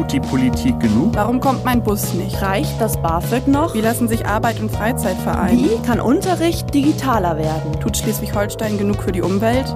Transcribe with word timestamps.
Tut 0.00 0.12
die 0.12 0.20
Politik 0.20 0.80
genug? 0.80 1.14
Warum 1.14 1.40
kommt 1.40 1.62
mein 1.62 1.84
Bus 1.84 2.14
nicht? 2.14 2.40
Reicht 2.40 2.80
das 2.80 2.96
BAföG 3.02 3.46
noch? 3.46 3.74
Wie 3.74 3.82
lassen 3.82 4.08
sich 4.08 4.24
Arbeit 4.24 4.58
und 4.58 4.70
Freizeit 4.70 5.18
vereinen? 5.18 5.62
Wie 5.62 5.86
kann 5.86 6.00
Unterricht 6.00 6.72
digitaler 6.72 7.36
werden? 7.36 7.78
Tut 7.80 7.98
Schleswig-Holstein 7.98 8.78
genug 8.78 9.02
für 9.02 9.12
die 9.12 9.20
Umwelt? 9.20 9.66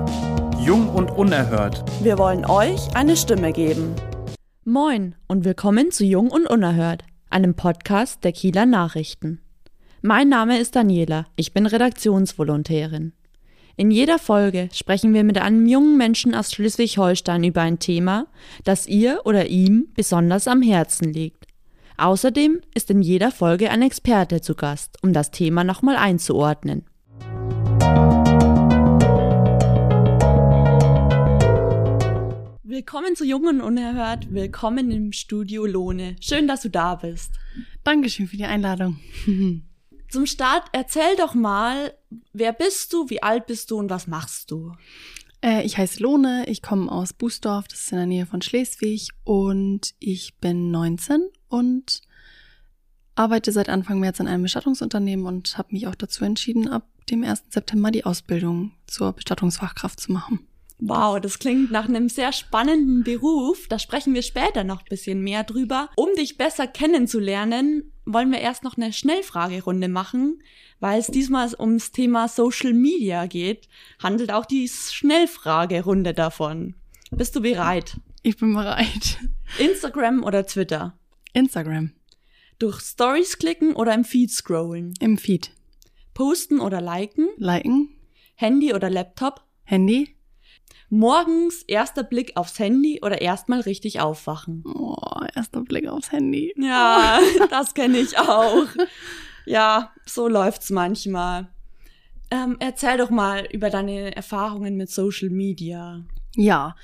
Jung 0.58 0.88
und 0.88 1.10
unerhört. 1.10 1.84
Wir 2.00 2.16
wollen 2.16 2.46
euch 2.46 2.96
eine 2.96 3.18
Stimme 3.18 3.52
geben. 3.52 3.94
Moin 4.64 5.14
und 5.26 5.44
willkommen 5.44 5.90
zu 5.90 6.06
Jung 6.06 6.30
und 6.30 6.46
Unerhört, 6.46 7.04
einem 7.28 7.52
Podcast 7.52 8.24
der 8.24 8.32
Kieler 8.32 8.64
Nachrichten. 8.64 9.42
Mein 10.00 10.30
Name 10.30 10.58
ist 10.58 10.74
Daniela, 10.74 11.26
ich 11.36 11.52
bin 11.52 11.66
Redaktionsvolontärin. 11.66 13.12
In 13.76 13.90
jeder 13.90 14.20
Folge 14.20 14.68
sprechen 14.72 15.14
wir 15.14 15.24
mit 15.24 15.36
einem 15.36 15.66
jungen 15.66 15.96
Menschen 15.96 16.32
aus 16.36 16.52
Schleswig-Holstein 16.52 17.42
über 17.42 17.62
ein 17.62 17.80
Thema, 17.80 18.28
das 18.62 18.86
ihr 18.86 19.22
oder 19.24 19.46
ihm 19.46 19.88
besonders 19.96 20.46
am 20.46 20.62
Herzen 20.62 21.12
liegt. 21.12 21.48
Außerdem 21.96 22.60
ist 22.74 22.90
in 22.90 23.02
jeder 23.02 23.32
Folge 23.32 23.70
ein 23.70 23.82
Experte 23.82 24.40
zu 24.40 24.54
Gast, 24.54 24.98
um 25.02 25.12
das 25.12 25.32
Thema 25.32 25.64
nochmal 25.64 25.96
einzuordnen. 25.96 26.84
Willkommen 32.62 33.16
zu 33.16 33.24
Jungen 33.24 33.60
Unerhört, 33.60 34.32
willkommen 34.32 34.92
im 34.92 35.10
Studio 35.10 35.66
Lohne. 35.66 36.14
Schön, 36.20 36.46
dass 36.46 36.62
du 36.62 36.70
da 36.70 36.94
bist. 36.94 37.32
Dankeschön 37.82 38.28
für 38.28 38.36
die 38.36 38.44
Einladung. 38.44 39.00
Zum 40.14 40.26
Start 40.26 40.68
erzähl 40.70 41.16
doch 41.18 41.34
mal, 41.34 41.92
wer 42.32 42.52
bist 42.52 42.92
du, 42.92 43.10
wie 43.10 43.20
alt 43.20 43.46
bist 43.46 43.72
du 43.72 43.78
und 43.78 43.90
was 43.90 44.06
machst 44.06 44.52
du? 44.52 44.70
Äh, 45.44 45.66
ich 45.66 45.76
heiße 45.76 46.00
Lohne, 46.00 46.44
ich 46.46 46.62
komme 46.62 46.88
aus 46.92 47.12
Bußdorf, 47.12 47.66
das 47.66 47.80
ist 47.80 47.90
in 47.90 47.98
der 47.98 48.06
Nähe 48.06 48.24
von 48.24 48.40
Schleswig 48.40 49.08
und 49.24 49.92
ich 49.98 50.36
bin 50.36 50.70
19 50.70 51.20
und 51.48 52.00
arbeite 53.16 53.50
seit 53.50 53.68
Anfang 53.68 53.98
März 53.98 54.20
in 54.20 54.28
einem 54.28 54.44
Bestattungsunternehmen 54.44 55.26
und 55.26 55.58
habe 55.58 55.72
mich 55.72 55.88
auch 55.88 55.96
dazu 55.96 56.24
entschieden, 56.24 56.68
ab 56.68 56.86
dem 57.10 57.24
1. 57.24 57.46
September 57.50 57.90
die 57.90 58.04
Ausbildung 58.04 58.70
zur 58.86 59.14
Bestattungsfachkraft 59.14 59.98
zu 59.98 60.12
machen. 60.12 60.46
Wow, 60.78 61.20
das 61.20 61.38
klingt 61.38 61.70
nach 61.70 61.88
einem 61.88 62.08
sehr 62.08 62.32
spannenden 62.32 63.04
Beruf. 63.04 63.68
Da 63.68 63.78
sprechen 63.78 64.12
wir 64.12 64.22
später 64.22 64.64
noch 64.64 64.80
ein 64.80 64.88
bisschen 64.88 65.20
mehr 65.22 65.44
drüber. 65.44 65.88
Um 65.96 66.08
dich 66.16 66.36
besser 66.36 66.66
kennenzulernen, 66.66 67.92
wollen 68.04 68.30
wir 68.32 68.40
erst 68.40 68.64
noch 68.64 68.76
eine 68.76 68.92
Schnellfragerunde 68.92 69.88
machen, 69.88 70.42
weil 70.80 70.98
es 70.98 71.06
diesmal 71.06 71.50
ums 71.58 71.92
Thema 71.92 72.28
Social 72.28 72.72
Media 72.72 73.26
geht, 73.26 73.68
handelt 74.02 74.32
auch 74.32 74.44
die 74.44 74.68
Schnellfragerunde 74.68 76.12
davon. 76.12 76.74
Bist 77.10 77.36
du 77.36 77.40
bereit? 77.40 77.96
Ich 78.22 78.36
bin 78.36 78.54
bereit. 78.54 79.18
Instagram 79.58 80.24
oder 80.24 80.44
Twitter? 80.44 80.98
Instagram. 81.32 81.92
Durch 82.58 82.80
Stories 82.80 83.38
klicken 83.38 83.74
oder 83.74 83.94
im 83.94 84.04
Feed 84.04 84.30
scrollen? 84.30 84.94
Im 85.00 85.18
Feed. 85.18 85.50
Posten 86.14 86.60
oder 86.60 86.80
liken? 86.80 87.28
Liken. 87.36 87.90
Handy 88.34 88.74
oder 88.74 88.90
Laptop? 88.90 89.44
Handy. 89.64 90.13
Morgens 90.90 91.62
erster 91.62 92.02
Blick 92.02 92.36
aufs 92.36 92.58
Handy 92.58 93.00
oder 93.02 93.20
erstmal 93.20 93.60
richtig 93.60 94.00
aufwachen? 94.00 94.62
Oh, 94.66 94.96
erster 95.34 95.62
Blick 95.62 95.88
aufs 95.88 96.12
Handy. 96.12 96.54
Ja, 96.56 97.18
das 97.50 97.74
kenne 97.74 97.98
ich 97.98 98.18
auch. 98.18 98.66
Ja, 99.46 99.92
so 100.06 100.28
läuft's 100.28 100.70
manchmal. 100.70 101.48
Ähm, 102.30 102.56
erzähl 102.60 102.96
doch 102.96 103.10
mal 103.10 103.46
über 103.52 103.70
deine 103.70 104.14
Erfahrungen 104.16 104.76
mit 104.76 104.90
Social 104.90 105.30
Media. 105.30 106.02
Ja, 106.36 106.74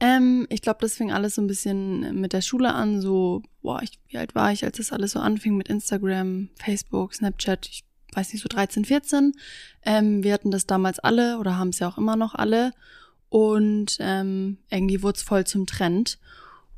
ähm, 0.00 0.46
ich 0.48 0.62
glaube, 0.62 0.78
das 0.80 0.94
fing 0.94 1.12
alles 1.12 1.34
so 1.34 1.42
ein 1.42 1.46
bisschen 1.46 2.20
mit 2.20 2.32
der 2.32 2.42
Schule 2.42 2.72
an. 2.72 3.00
So, 3.00 3.42
boah, 3.62 3.82
ich, 3.82 3.98
wie 4.08 4.18
alt 4.18 4.34
war 4.34 4.52
ich, 4.52 4.64
als 4.64 4.76
das 4.76 4.92
alles 4.92 5.12
so 5.12 5.20
anfing 5.20 5.56
mit 5.56 5.68
Instagram, 5.68 6.50
Facebook, 6.56 7.14
Snapchat? 7.14 7.66
Ich 7.68 7.84
weiß 8.14 8.32
nicht, 8.32 8.42
so 8.42 8.48
13, 8.48 8.84
14. 8.84 9.32
Ähm, 9.82 10.22
wir 10.22 10.32
hatten 10.32 10.50
das 10.50 10.66
damals 10.66 10.98
alle 10.98 11.38
oder 11.38 11.58
haben 11.58 11.70
es 11.70 11.80
ja 11.80 11.88
auch 11.88 11.98
immer 11.98 12.16
noch 12.16 12.34
alle. 12.34 12.72
Und 13.28 13.98
ähm, 14.00 14.58
irgendwie 14.70 15.02
wurde 15.02 15.16
es 15.16 15.22
voll 15.22 15.46
zum 15.46 15.66
Trend. 15.66 16.18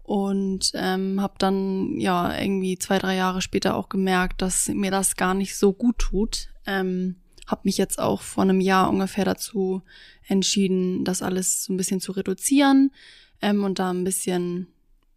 Und 0.03 0.73
ähm, 0.75 1.21
habe 1.21 1.35
dann 1.39 1.99
ja 2.01 2.37
irgendwie 2.37 2.77
zwei, 2.79 2.99
drei 2.99 3.15
Jahre 3.15 3.43
später 3.43 3.77
auch 3.77 3.89
gemerkt, 3.89 4.43
dass 4.43 4.69
mir 4.69 4.91
das 4.91 5.15
gar 5.15 5.35
nicht 5.35 5.57
so 5.57 5.73
gut 5.73 5.99
tut. 5.99 6.49
Ähm, 6.67 7.17
habe 7.47 7.63
mich 7.65 7.79
jetzt 7.79 8.01
auch 8.01 8.23
vor 8.23 8.43
einem 8.43 8.61
Jahr 8.61 8.91
ungefähr 8.91 9.25
dazu 9.25 9.83
entschieden, 10.27 11.05
das 11.05 11.23
alles 11.23 11.65
so 11.65 11.73
ein 11.73 11.77
bisschen 11.77 12.01
zu 12.01 12.13
reduzieren 12.13 12.93
ähm, 13.41 13.63
und 13.63 13.79
da 13.79 13.91
ein 13.93 14.05
bisschen 14.05 14.67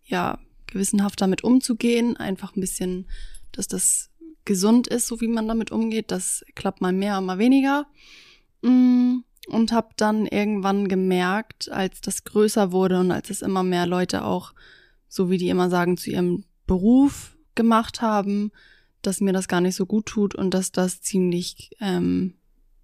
ja 0.06 0.38
gewissenhaft 0.68 1.22
damit 1.22 1.44
umzugehen. 1.44 2.16
Einfach 2.18 2.56
ein 2.56 2.62
bisschen, 2.62 3.08
dass 3.52 3.68
das 3.68 4.12
gesund 4.46 4.88
ist, 4.88 5.08
so 5.08 5.22
wie 5.22 5.28
man 5.28 5.48
damit 5.48 5.72
umgeht. 5.72 6.12
Das 6.12 6.46
klappt 6.54 6.82
mal 6.82 6.94
mehr, 6.94 7.20
mal 7.22 7.40
weniger. 7.40 7.88
Mm 8.62 9.22
und 9.48 9.72
habe 9.72 9.90
dann 9.98 10.26
irgendwann 10.26 10.88
gemerkt, 10.88 11.72
als 11.72 12.02
das 12.02 12.24
größer 12.24 12.72
wurde 12.72 13.00
und 13.00 13.12
als 13.12 13.30
es 13.30 13.42
immer 13.42 13.64
mehr 13.64 13.86
Leute 13.86 14.24
auch, 14.24 14.54
so 15.08 15.30
wie 15.30 15.38
die 15.38 15.50
immer 15.50 15.70
sagen, 15.70 15.98
zu 15.98 16.09
ihrem 16.12 16.46
Beruf 16.66 17.36
gemacht 17.56 18.02
haben, 18.02 18.52
dass 19.02 19.22
mir 19.22 19.34
das 19.34 19.48
gar 19.48 19.62
nicht 19.62 19.76
so 19.76 19.86
gut 19.86 20.06
tut 20.06 20.34
und 20.34 20.54
dass 20.54 20.72
das 20.72 21.02
ziemlich, 21.02 21.72
ähm, 21.81 22.36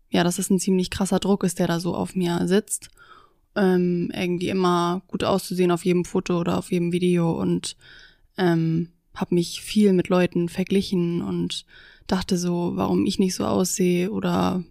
ja, 0.09 0.23
dass 0.23 0.35
das 0.35 0.49
ein 0.49 0.59
ziemlich 0.59 0.89
krasser 0.89 1.19
Druck 1.19 1.43
ist, 1.43 1.59
der 1.59 1.67
da 1.67 1.79
so 1.79 1.95
auf 1.95 2.15
mir 2.15 2.47
sitzt. 2.47 2.89
Ähm, 3.55 4.11
irgendwie 4.13 4.49
immer 4.49 5.01
gut 5.07 5.23
auszusehen 5.23 5.71
auf 5.71 5.85
jedem 5.85 6.05
Foto 6.05 6.39
oder 6.39 6.57
auf 6.57 6.71
jedem 6.71 6.91
Video 6.91 7.31
und 7.31 7.77
ähm, 8.37 8.89
habe 9.15 9.35
mich 9.35 9.61
viel 9.61 9.93
mit 9.93 10.07
Leuten 10.09 10.49
verglichen 10.49 11.21
und 11.21 11.65
dachte 12.05 12.37
so, 12.37 12.73
warum 12.75 13.05
ich 13.05 13.17
nicht 13.17 13.35
so 13.35 13.45
aussehe 13.45 14.11
oder 14.11 14.63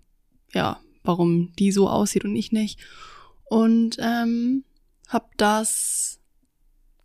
ja, 0.53 0.81
warum 1.09 1.53
die 1.59 1.73
so 1.73 1.89
aussieht 1.89 2.25
und 2.25 2.37
ich 2.37 2.53
nicht. 2.53 2.79
Und 3.47 3.97
ähm, 3.99 4.65
habe 5.09 5.27
das 5.37 6.21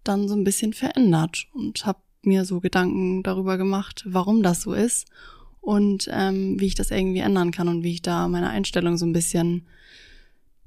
dann 0.03 0.27
so 0.27 0.35
ein 0.35 0.43
bisschen 0.43 0.73
verändert 0.73 1.47
und 1.53 1.85
habe 1.85 1.99
mir 2.21 2.45
so 2.45 2.59
Gedanken 2.59 3.23
darüber 3.23 3.57
gemacht, 3.57 4.03
warum 4.05 4.43
das 4.43 4.61
so 4.61 4.73
ist 4.73 5.07
und 5.61 6.09
ähm, 6.11 6.59
wie 6.59 6.67
ich 6.67 6.75
das 6.75 6.91
irgendwie 6.91 7.19
ändern 7.19 7.51
kann 7.51 7.69
und 7.69 7.83
wie 7.83 7.93
ich 7.93 8.01
da 8.01 8.27
meine 8.27 8.49
Einstellung 8.49 8.97
so 8.97 9.05
ein 9.05 9.13
bisschen 9.13 9.65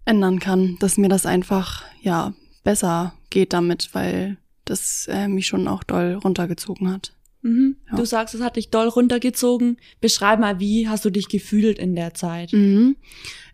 ändern 0.07 0.39
kann, 0.39 0.77
dass 0.81 0.97
mir 0.97 1.09
das 1.09 1.27
einfach 1.27 1.85
ja 2.01 2.33
besser 2.65 3.15
geht 3.31 3.53
damit, 3.53 3.91
weil 3.93 4.39
das 4.65 5.07
äh, 5.09 5.29
mich 5.29 5.47
schon 5.47 5.69
auch 5.69 5.85
doll 5.85 6.15
runtergezogen 6.15 6.91
hat. 6.91 7.13
Mhm. 7.47 7.77
Ja. 7.89 7.97
Du 7.97 8.05
sagst, 8.05 8.35
es 8.35 8.41
hat 8.41 8.57
dich 8.57 8.71
doll 8.71 8.89
runtergezogen. 8.89 9.77
Beschreib 10.01 10.41
mal, 10.41 10.59
wie 10.59 10.89
hast 10.89 11.05
du 11.05 11.11
dich 11.11 11.29
gefühlt 11.29 11.79
in 11.79 11.95
der 11.95 12.13
Zeit? 12.15 12.53
Mhm. 12.53 12.97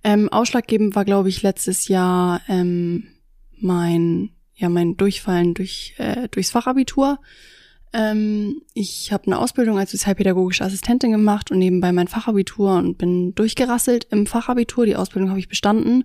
Ähm, 0.02 0.30
ausschlaggebend 0.30 0.96
war, 0.96 1.04
glaube 1.04 1.28
ich, 1.28 1.42
letztes 1.42 1.88
Jahr 1.88 2.40
ähm, 2.48 3.08
mein 3.58 4.30
ja 4.54 4.68
mein 4.68 4.96
Durchfallen 4.96 5.54
durch 5.54 5.94
äh, 5.98 6.28
durchs 6.30 6.50
Fachabitur. 6.50 7.18
Ähm, 7.92 8.62
ich 8.72 9.12
habe 9.12 9.26
eine 9.26 9.38
Ausbildung 9.38 9.78
als 9.78 9.90
sozialpädagogische 9.90 10.64
Assistentin 10.64 11.12
gemacht 11.12 11.50
und 11.50 11.58
nebenbei 11.58 11.92
mein 11.92 12.08
Fachabitur 12.08 12.76
und 12.76 12.96
bin 12.96 13.34
durchgerasselt 13.34 14.06
im 14.10 14.26
Fachabitur. 14.26 14.86
Die 14.86 14.96
Ausbildung 14.96 15.28
habe 15.28 15.40
ich 15.40 15.48
bestanden 15.48 16.04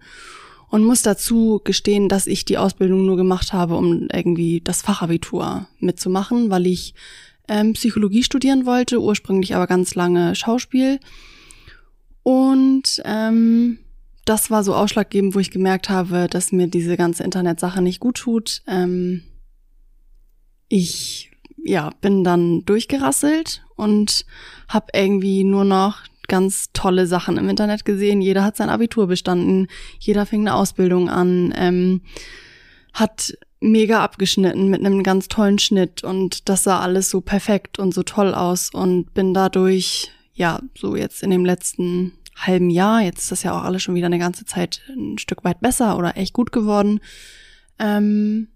und 0.69 0.83
muss 0.83 1.01
dazu 1.01 1.61
gestehen, 1.63 2.09
dass 2.09 2.27
ich 2.27 2.43
die 2.43 2.57
Ausbildung 2.57 3.05
nur 3.05 3.15
gemacht 3.15 3.53
habe, 3.53 3.77
um 3.77 4.09
irgendwie 4.11 4.59
das 4.61 4.81
Fachabitur 4.81 5.67
mitzumachen, 5.79 6.49
weil 6.49 6.67
ich 6.67 6.93
ähm, 7.47 7.73
Psychologie 7.73 8.23
studieren 8.23 8.65
wollte, 8.65 9.01
ursprünglich 9.01 9.55
aber 9.55 9.67
ganz 9.67 9.95
lange 9.95 10.35
Schauspiel. 10.35 10.99
Und 12.23 13.01
ähm, 13.05 13.79
das 14.25 14.51
war 14.51 14.63
so 14.63 14.75
ausschlaggebend, 14.75 15.33
wo 15.35 15.39
ich 15.39 15.51
gemerkt 15.51 15.89
habe, 15.89 16.27
dass 16.29 16.51
mir 16.51 16.67
diese 16.67 16.97
ganze 16.97 17.23
Internetsache 17.23 17.81
nicht 17.81 17.99
gut 17.99 18.17
tut. 18.17 18.61
Ähm, 18.67 19.23
ich 20.67 21.31
ja 21.63 21.91
bin 22.01 22.23
dann 22.23 22.65
durchgerasselt 22.65 23.63
und 23.75 24.25
habe 24.67 24.87
irgendwie 24.93 25.43
nur 25.43 25.63
noch 25.63 26.03
ganz 26.27 26.71
tolle 26.73 27.07
Sachen 27.07 27.37
im 27.37 27.49
Internet 27.49 27.85
gesehen. 27.85 28.21
Jeder 28.21 28.43
hat 28.43 28.57
sein 28.57 28.69
Abitur 28.69 29.07
bestanden, 29.07 29.67
jeder 29.99 30.25
fing 30.25 30.41
eine 30.41 30.55
Ausbildung 30.55 31.09
an, 31.09 31.53
ähm, 31.55 32.01
hat 32.93 33.37
mega 33.59 34.03
abgeschnitten 34.03 34.69
mit 34.69 34.85
einem 34.85 35.03
ganz 35.03 35.27
tollen 35.27 35.59
Schnitt 35.59 36.03
und 36.03 36.47
das 36.49 36.63
sah 36.63 36.79
alles 36.79 37.09
so 37.09 37.21
perfekt 37.21 37.79
und 37.79 37.93
so 37.93 38.03
toll 38.03 38.33
aus 38.33 38.69
und 38.71 39.13
bin 39.13 39.33
dadurch, 39.33 40.11
ja, 40.33 40.61
so 40.77 40.95
jetzt 40.95 41.23
in 41.23 41.31
dem 41.31 41.45
letzten 41.45 42.13
halben 42.35 42.69
Jahr, 42.69 43.01
jetzt 43.01 43.19
ist 43.19 43.31
das 43.31 43.43
ja 43.43 43.57
auch 43.57 43.63
alles 43.63 43.81
schon 43.81 43.95
wieder 43.95 44.05
eine 44.05 44.19
ganze 44.19 44.45
Zeit 44.45 44.81
ein 44.89 45.17
Stück 45.17 45.43
weit 45.43 45.59
besser 45.59 45.97
oder 45.97 46.17
echt 46.17 46.33
gut 46.33 46.51
geworden, 46.51 46.99
ähm, 47.79 48.49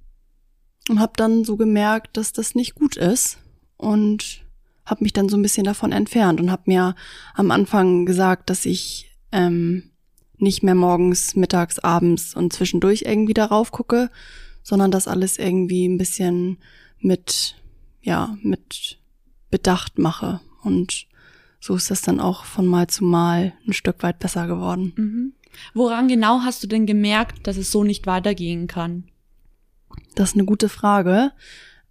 und 0.89 0.99
habe 0.99 1.13
dann 1.15 1.43
so 1.43 1.57
gemerkt, 1.57 2.17
dass 2.17 2.33
das 2.33 2.55
nicht 2.55 2.75
gut 2.75 2.97
ist 2.97 3.37
und 3.77 4.43
habe 4.85 5.03
mich 5.03 5.13
dann 5.13 5.29
so 5.29 5.37
ein 5.37 5.41
bisschen 5.41 5.63
davon 5.63 5.91
entfernt 5.91 6.41
und 6.41 6.51
habe 6.51 6.63
mir 6.65 6.95
am 7.33 7.51
Anfang 7.51 8.05
gesagt, 8.05 8.49
dass 8.49 8.65
ich 8.65 9.11
ähm, 9.31 9.91
nicht 10.37 10.63
mehr 10.63 10.75
morgens, 10.75 11.35
mittags, 11.35 11.79
abends 11.79 12.35
und 12.35 12.51
zwischendurch 12.51 13.03
irgendwie 13.05 13.33
darauf 13.33 13.71
gucke, 13.71 14.09
sondern 14.63 14.91
das 14.91 15.07
alles 15.07 15.37
irgendwie 15.37 15.87
ein 15.87 15.97
bisschen 15.97 16.57
mit, 16.99 17.55
ja, 18.01 18.37
mit 18.41 18.99
Bedacht 19.49 19.99
mache. 19.99 20.39
Und 20.63 21.07
so 21.59 21.75
ist 21.75 21.91
das 21.91 22.01
dann 22.01 22.19
auch 22.19 22.45
von 22.45 22.65
Mal 22.65 22.87
zu 22.87 23.03
Mal 23.03 23.53
ein 23.67 23.73
Stück 23.73 24.03
weit 24.03 24.19
besser 24.19 24.47
geworden. 24.47 24.93
Mhm. 24.95 25.33
Woran 25.73 26.07
genau 26.07 26.41
hast 26.41 26.63
du 26.63 26.67
denn 26.67 26.85
gemerkt, 26.85 27.45
dass 27.45 27.57
es 27.57 27.71
so 27.71 27.83
nicht 27.83 28.07
weitergehen 28.07 28.67
kann? 28.67 29.05
Das 30.15 30.29
ist 30.29 30.35
eine 30.35 30.45
gute 30.45 30.69
Frage. 30.69 31.31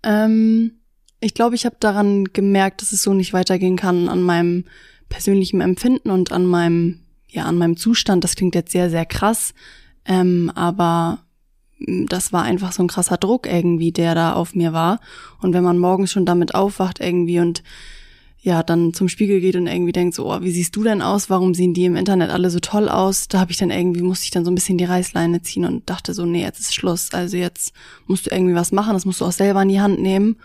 Ähm, 0.02 0.72
ich 1.20 1.34
glaube, 1.34 1.54
ich 1.54 1.66
habe 1.66 1.76
daran 1.78 2.24
gemerkt, 2.24 2.80
dass 2.80 2.92
es 2.92 3.02
so 3.02 3.12
nicht 3.12 3.32
weitergehen 3.32 3.76
kann 3.76 4.08
an 4.08 4.22
meinem 4.22 4.64
persönlichen 5.08 5.60
Empfinden 5.60 6.10
und 6.10 6.32
an 6.32 6.46
meinem, 6.46 7.00
ja, 7.28 7.44
an 7.44 7.58
meinem 7.58 7.76
Zustand. 7.76 8.24
Das 8.24 8.36
klingt 8.36 8.54
jetzt 8.54 8.72
sehr, 8.72 8.88
sehr 8.88 9.04
krass. 9.04 9.52
Ähm, 10.06 10.50
aber 10.54 11.24
das 11.86 12.32
war 12.32 12.42
einfach 12.42 12.72
so 12.72 12.82
ein 12.82 12.88
krasser 12.88 13.16
Druck 13.16 13.46
irgendwie, 13.46 13.92
der 13.92 14.14
da 14.14 14.34
auf 14.34 14.54
mir 14.54 14.72
war. 14.72 15.00
Und 15.40 15.54
wenn 15.54 15.64
man 15.64 15.78
morgens 15.78 16.12
schon 16.12 16.26
damit 16.26 16.54
aufwacht 16.54 17.00
irgendwie 17.00 17.40
und 17.40 17.62
ja, 18.42 18.62
dann 18.62 18.94
zum 18.94 19.08
Spiegel 19.08 19.40
geht 19.40 19.56
und 19.56 19.66
irgendwie 19.66 19.92
denkt 19.92 20.14
so, 20.14 20.32
oh, 20.32 20.40
wie 20.40 20.50
siehst 20.50 20.74
du 20.74 20.82
denn 20.82 21.02
aus? 21.02 21.28
Warum 21.28 21.52
sehen 21.52 21.74
die 21.74 21.84
im 21.84 21.96
Internet 21.96 22.30
alle 22.30 22.48
so 22.48 22.58
toll 22.58 22.88
aus? 22.88 23.28
Da 23.28 23.38
habe 23.38 23.50
ich 23.50 23.58
dann 23.58 23.70
irgendwie, 23.70 24.00
musste 24.00 24.24
ich 24.24 24.30
dann 24.30 24.46
so 24.46 24.50
ein 24.50 24.54
bisschen 24.54 24.78
die 24.78 24.84
Reißleine 24.84 25.42
ziehen 25.42 25.66
und 25.66 25.90
dachte 25.90 26.14
so, 26.14 26.24
nee, 26.24 26.42
jetzt 26.42 26.58
ist 26.58 26.74
Schluss. 26.74 27.12
Also 27.12 27.36
jetzt 27.36 27.74
musst 28.06 28.26
du 28.26 28.30
irgendwie 28.30 28.54
was 28.54 28.72
machen, 28.72 28.94
das 28.94 29.04
musst 29.04 29.20
du 29.20 29.26
auch 29.26 29.32
selber 29.32 29.60
in 29.60 29.68
die 29.68 29.80
Hand 29.80 30.00
nehmen. 30.00 30.36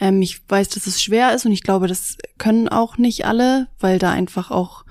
Ähm, 0.00 0.22
ich 0.22 0.40
weiß, 0.48 0.70
dass 0.70 0.86
es 0.86 1.02
schwer 1.02 1.34
ist 1.34 1.44
und 1.44 1.52
ich 1.52 1.62
glaube, 1.62 1.88
das 1.88 2.16
können 2.38 2.68
auch 2.68 2.96
nicht 2.96 3.26
alle, 3.26 3.68
weil 3.78 3.98
da 3.98 4.10
einfach 4.10 4.50
auch 4.50 4.86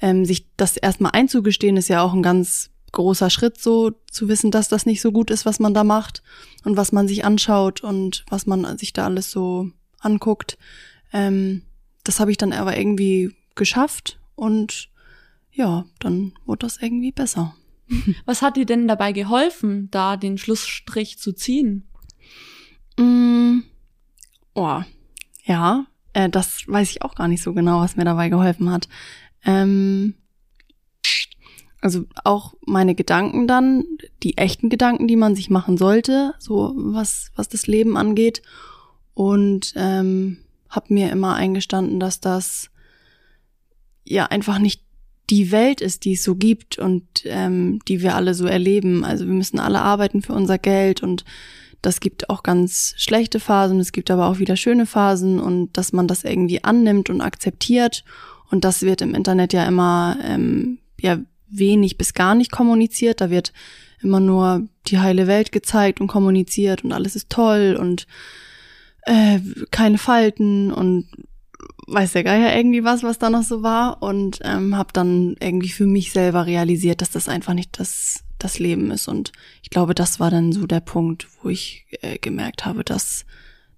ähm, 0.00 0.24
sich 0.24 0.46
das 0.56 0.76
erstmal 0.76 1.12
einzugestehen, 1.12 1.76
ist 1.76 1.88
ja 1.88 2.02
auch 2.02 2.14
ein 2.14 2.24
ganz 2.24 2.71
großer 2.92 3.30
Schritt, 3.30 3.60
so 3.60 3.92
zu 4.10 4.28
wissen, 4.28 4.50
dass 4.50 4.68
das 4.68 4.86
nicht 4.86 5.00
so 5.00 5.12
gut 5.12 5.30
ist, 5.30 5.46
was 5.46 5.58
man 5.58 5.74
da 5.74 5.84
macht 5.84 6.22
und 6.64 6.76
was 6.76 6.92
man 6.92 7.08
sich 7.08 7.24
anschaut 7.24 7.82
und 7.82 8.24
was 8.28 8.46
man 8.46 8.78
sich 8.78 8.92
da 8.92 9.06
alles 9.06 9.30
so 9.30 9.70
anguckt. 9.98 10.58
Ähm, 11.12 11.62
das 12.04 12.20
habe 12.20 12.30
ich 12.30 12.36
dann 12.36 12.52
aber 12.52 12.76
irgendwie 12.76 13.34
geschafft 13.54 14.18
und 14.34 14.90
ja, 15.50 15.84
dann 15.98 16.32
wurde 16.46 16.66
das 16.66 16.78
irgendwie 16.80 17.12
besser. 17.12 17.54
Was 18.24 18.40
hat 18.40 18.56
dir 18.56 18.64
denn 18.64 18.88
dabei 18.88 19.12
geholfen, 19.12 19.90
da 19.90 20.16
den 20.16 20.38
Schlussstrich 20.38 21.18
zu 21.18 21.34
ziehen? 21.34 21.86
Mm, 22.98 23.60
oh, 24.54 24.80
ja, 25.44 25.86
äh, 26.14 26.30
das 26.30 26.66
weiß 26.66 26.90
ich 26.90 27.02
auch 27.02 27.14
gar 27.14 27.28
nicht 27.28 27.42
so 27.42 27.52
genau, 27.52 27.80
was 27.80 27.96
mir 27.96 28.04
dabei 28.04 28.30
geholfen 28.30 28.70
hat. 28.70 28.88
Ähm, 29.44 30.14
also 31.82 32.04
auch 32.24 32.54
meine 32.64 32.94
Gedanken 32.94 33.46
dann, 33.46 33.84
die 34.22 34.38
echten 34.38 34.70
Gedanken, 34.70 35.08
die 35.08 35.16
man 35.16 35.34
sich 35.34 35.50
machen 35.50 35.76
sollte, 35.76 36.32
so 36.38 36.72
was, 36.76 37.32
was 37.34 37.48
das 37.48 37.66
Leben 37.66 37.96
angeht. 37.96 38.40
Und 39.14 39.74
ähm, 39.76 40.38
habe 40.70 40.94
mir 40.94 41.10
immer 41.10 41.34
eingestanden, 41.34 42.00
dass 42.00 42.20
das 42.20 42.70
ja 44.04 44.26
einfach 44.26 44.58
nicht 44.58 44.82
die 45.28 45.50
Welt 45.50 45.80
ist, 45.80 46.04
die 46.04 46.12
es 46.12 46.22
so 46.22 46.36
gibt 46.36 46.78
und 46.78 47.04
ähm, 47.24 47.80
die 47.88 48.00
wir 48.00 48.14
alle 48.14 48.34
so 48.34 48.46
erleben. 48.46 49.04
Also 49.04 49.26
wir 49.26 49.34
müssen 49.34 49.58
alle 49.58 49.80
arbeiten 49.80 50.22
für 50.22 50.34
unser 50.34 50.58
Geld 50.58 51.02
und 51.02 51.24
das 51.82 51.98
gibt 51.98 52.30
auch 52.30 52.44
ganz 52.44 52.94
schlechte 52.96 53.40
Phasen, 53.40 53.80
es 53.80 53.90
gibt 53.90 54.10
aber 54.10 54.28
auch 54.28 54.38
wieder 54.38 54.56
schöne 54.56 54.86
Phasen 54.86 55.40
und 55.40 55.76
dass 55.76 55.92
man 55.92 56.06
das 56.06 56.22
irgendwie 56.22 56.62
annimmt 56.62 57.10
und 57.10 57.20
akzeptiert. 57.20 58.04
Und 58.50 58.64
das 58.64 58.82
wird 58.82 59.00
im 59.00 59.14
Internet 59.14 59.52
ja 59.52 59.64
immer 59.64 60.16
ähm, 60.22 60.78
ja 61.00 61.18
wenig 61.52 61.96
bis 61.96 62.14
gar 62.14 62.34
nicht 62.34 62.50
kommuniziert. 62.50 63.20
Da 63.20 63.30
wird 63.30 63.52
immer 64.02 64.20
nur 64.20 64.66
die 64.86 64.98
heile 64.98 65.26
Welt 65.26 65.52
gezeigt 65.52 66.00
und 66.00 66.08
kommuniziert 66.08 66.84
und 66.84 66.92
alles 66.92 67.16
ist 67.16 67.30
toll 67.30 67.76
und 67.78 68.06
äh, 69.02 69.38
keine 69.70 69.98
Falten 69.98 70.72
und 70.72 71.08
weiß 71.86 72.12
der 72.12 72.24
Geier 72.24 72.56
irgendwie 72.56 72.84
was, 72.84 73.02
was 73.02 73.18
da 73.18 73.30
noch 73.30 73.42
so 73.42 73.62
war 73.62 74.02
und 74.02 74.40
ähm, 74.42 74.76
habe 74.76 74.92
dann 74.92 75.36
irgendwie 75.40 75.68
für 75.68 75.86
mich 75.86 76.12
selber 76.12 76.46
realisiert, 76.46 77.00
dass 77.00 77.10
das 77.10 77.28
einfach 77.28 77.54
nicht 77.54 77.78
das 77.78 78.24
das 78.38 78.58
Leben 78.58 78.90
ist 78.90 79.06
und 79.06 79.30
ich 79.62 79.70
glaube, 79.70 79.94
das 79.94 80.18
war 80.18 80.28
dann 80.28 80.50
so 80.50 80.66
der 80.66 80.80
Punkt, 80.80 81.28
wo 81.42 81.48
ich 81.48 81.86
äh, 82.00 82.18
gemerkt 82.18 82.64
habe, 82.64 82.82
dass 82.82 83.24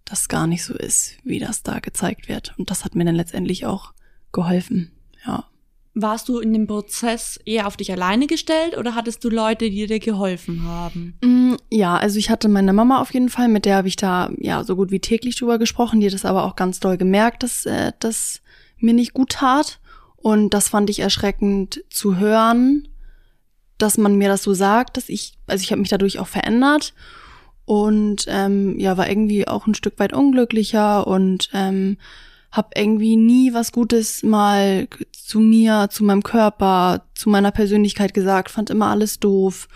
das 0.06 0.28
gar 0.28 0.46
nicht 0.46 0.64
so 0.64 0.72
ist, 0.74 1.18
wie 1.22 1.38
das 1.38 1.62
da 1.62 1.80
gezeigt 1.80 2.28
wird 2.28 2.54
und 2.56 2.70
das 2.70 2.84
hat 2.84 2.94
mir 2.94 3.04
dann 3.04 3.14
letztendlich 3.14 3.66
auch 3.66 3.92
geholfen. 4.32 4.90
Ja. 5.26 5.44
Warst 5.96 6.28
du 6.28 6.40
in 6.40 6.52
dem 6.52 6.66
Prozess 6.66 7.38
eher 7.44 7.68
auf 7.68 7.76
dich 7.76 7.92
alleine 7.92 8.26
gestellt 8.26 8.76
oder 8.76 8.96
hattest 8.96 9.22
du 9.22 9.28
Leute, 9.30 9.70
die 9.70 9.86
dir 9.86 10.00
geholfen 10.00 10.64
haben? 10.64 11.16
Mm, 11.22 11.54
ja, 11.70 11.96
also 11.96 12.18
ich 12.18 12.30
hatte 12.30 12.48
meine 12.48 12.72
Mama 12.72 13.00
auf 13.00 13.14
jeden 13.14 13.28
Fall, 13.28 13.46
mit 13.46 13.64
der 13.64 13.76
habe 13.76 13.86
ich 13.86 13.94
da 13.94 14.30
ja 14.38 14.64
so 14.64 14.74
gut 14.74 14.90
wie 14.90 14.98
täglich 14.98 15.36
drüber 15.36 15.58
gesprochen. 15.58 16.00
Die 16.00 16.06
hat 16.06 16.14
das 16.14 16.24
aber 16.24 16.44
auch 16.44 16.56
ganz 16.56 16.80
doll 16.80 16.96
gemerkt, 16.96 17.44
dass 17.44 17.64
äh, 17.64 17.92
das 18.00 18.42
mir 18.78 18.92
nicht 18.92 19.14
gut 19.14 19.30
tat. 19.30 19.78
Und 20.16 20.50
das 20.50 20.68
fand 20.68 20.90
ich 20.90 20.98
erschreckend 20.98 21.84
zu 21.90 22.16
hören, 22.16 22.88
dass 23.78 23.96
man 23.96 24.16
mir 24.16 24.28
das 24.28 24.42
so 24.42 24.52
sagt, 24.52 24.96
dass 24.96 25.08
ich, 25.08 25.34
also 25.46 25.62
ich 25.62 25.70
habe 25.70 25.80
mich 25.80 25.90
dadurch 25.90 26.18
auch 26.18 26.26
verändert 26.26 26.94
und 27.66 28.26
ähm, 28.28 28.78
ja, 28.78 28.96
war 28.96 29.08
irgendwie 29.08 29.46
auch 29.46 29.66
ein 29.66 29.74
Stück 29.74 29.98
weit 29.98 30.12
unglücklicher 30.12 31.06
und 31.06 31.50
ähm, 31.52 31.98
habe 32.54 32.68
irgendwie 32.76 33.16
nie 33.16 33.52
was 33.52 33.72
Gutes 33.72 34.22
mal 34.22 34.86
zu 35.12 35.40
mir, 35.40 35.88
zu 35.90 36.04
meinem 36.04 36.22
Körper, 36.22 37.04
zu 37.14 37.28
meiner 37.28 37.50
Persönlichkeit 37.50 38.14
gesagt, 38.14 38.48
fand 38.48 38.70
immer 38.70 38.86
alles 38.86 39.18
doof. 39.18 39.66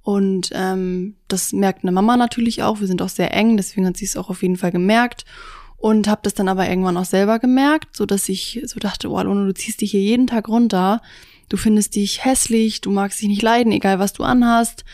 Und 0.00 0.48
ähm, 0.54 1.16
das 1.28 1.52
merkt 1.52 1.84
eine 1.84 1.92
Mama 1.92 2.16
natürlich 2.16 2.62
auch. 2.62 2.80
Wir 2.80 2.86
sind 2.86 3.02
auch 3.02 3.10
sehr 3.10 3.34
eng, 3.34 3.58
deswegen 3.58 3.86
hat 3.86 3.98
sie 3.98 4.06
es 4.06 4.16
auch 4.16 4.30
auf 4.30 4.42
jeden 4.42 4.56
Fall 4.56 4.72
gemerkt. 4.72 5.26
Und 5.76 6.08
habe 6.08 6.22
das 6.22 6.32
dann 6.32 6.48
aber 6.48 6.68
irgendwann 6.68 6.96
auch 6.96 7.04
selber 7.04 7.38
gemerkt, 7.38 7.96
so 7.96 8.06
dass 8.06 8.28
ich 8.28 8.62
so 8.64 8.80
dachte, 8.80 9.10
oh, 9.10 9.20
Luna, 9.20 9.46
du 9.46 9.52
ziehst 9.52 9.82
dich 9.82 9.90
hier 9.90 10.00
jeden 10.00 10.26
Tag 10.26 10.48
runter. 10.48 11.02
Du 11.50 11.58
findest 11.58 11.96
dich 11.96 12.24
hässlich, 12.24 12.80
du 12.80 12.90
magst 12.90 13.20
dich 13.20 13.28
nicht 13.28 13.42
leiden, 13.42 13.72
egal 13.72 13.98
was 13.98 14.14
du 14.14 14.22
anhast. 14.22 14.84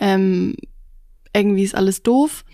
Ähm, 0.00 0.56
irgendwie 1.32 1.62
ist 1.62 1.76
alles 1.76 2.02
doof. 2.02 2.44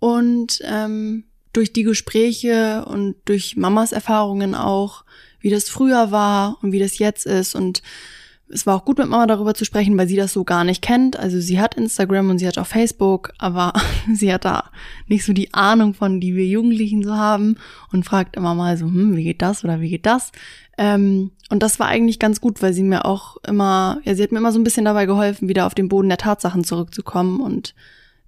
Und 0.00 0.60
ähm, 0.64 1.27
durch 1.58 1.72
die 1.72 1.82
Gespräche 1.82 2.84
und 2.86 3.16
durch 3.24 3.56
Mamas 3.56 3.90
Erfahrungen 3.90 4.54
auch, 4.54 5.04
wie 5.40 5.50
das 5.50 5.68
früher 5.68 6.12
war 6.12 6.56
und 6.62 6.70
wie 6.70 6.78
das 6.78 6.98
jetzt 6.98 7.26
ist. 7.26 7.56
Und 7.56 7.82
es 8.48 8.64
war 8.64 8.76
auch 8.76 8.84
gut 8.84 8.98
mit 8.98 9.08
Mama 9.08 9.26
darüber 9.26 9.54
zu 9.54 9.64
sprechen, 9.64 9.98
weil 9.98 10.06
sie 10.06 10.14
das 10.14 10.32
so 10.32 10.44
gar 10.44 10.62
nicht 10.62 10.82
kennt. 10.82 11.18
Also 11.18 11.40
sie 11.40 11.60
hat 11.60 11.74
Instagram 11.74 12.30
und 12.30 12.38
sie 12.38 12.46
hat 12.46 12.58
auch 12.58 12.66
Facebook, 12.66 13.32
aber 13.38 13.72
sie 14.14 14.32
hat 14.32 14.44
da 14.44 14.70
nicht 15.08 15.24
so 15.24 15.32
die 15.32 15.52
Ahnung 15.52 15.94
von, 15.94 16.20
die 16.20 16.36
wir 16.36 16.46
Jugendlichen 16.46 17.02
so 17.02 17.14
haben 17.14 17.56
und 17.92 18.04
fragt 18.04 18.36
immer 18.36 18.54
mal 18.54 18.76
so, 18.76 18.86
hm, 18.86 19.16
wie 19.16 19.24
geht 19.24 19.42
das 19.42 19.64
oder 19.64 19.80
wie 19.80 19.90
geht 19.90 20.06
das? 20.06 20.30
Ähm, 20.78 21.32
und 21.50 21.60
das 21.64 21.80
war 21.80 21.88
eigentlich 21.88 22.20
ganz 22.20 22.40
gut, 22.40 22.62
weil 22.62 22.72
sie 22.72 22.84
mir 22.84 23.04
auch 23.04 23.36
immer, 23.48 24.00
ja, 24.04 24.14
sie 24.14 24.22
hat 24.22 24.30
mir 24.30 24.38
immer 24.38 24.52
so 24.52 24.60
ein 24.60 24.64
bisschen 24.64 24.84
dabei 24.84 25.06
geholfen, 25.06 25.48
wieder 25.48 25.66
auf 25.66 25.74
den 25.74 25.88
Boden 25.88 26.08
der 26.08 26.18
Tatsachen 26.18 26.62
zurückzukommen 26.62 27.40
und 27.40 27.74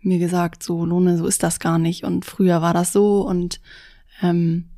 mir 0.01 0.19
gesagt, 0.19 0.63
so 0.63 0.85
Lohne, 0.85 1.19
so 1.19 1.27
ist 1.27 1.43
das 1.43 1.61
gar 1.61 1.79
nicht 1.79 2.05
und 2.05 2.25
früher 2.25 2.63
war 2.63 2.75
das 2.75 2.93
so 2.93 3.27
und 3.27 3.61
ähm, 4.23 4.71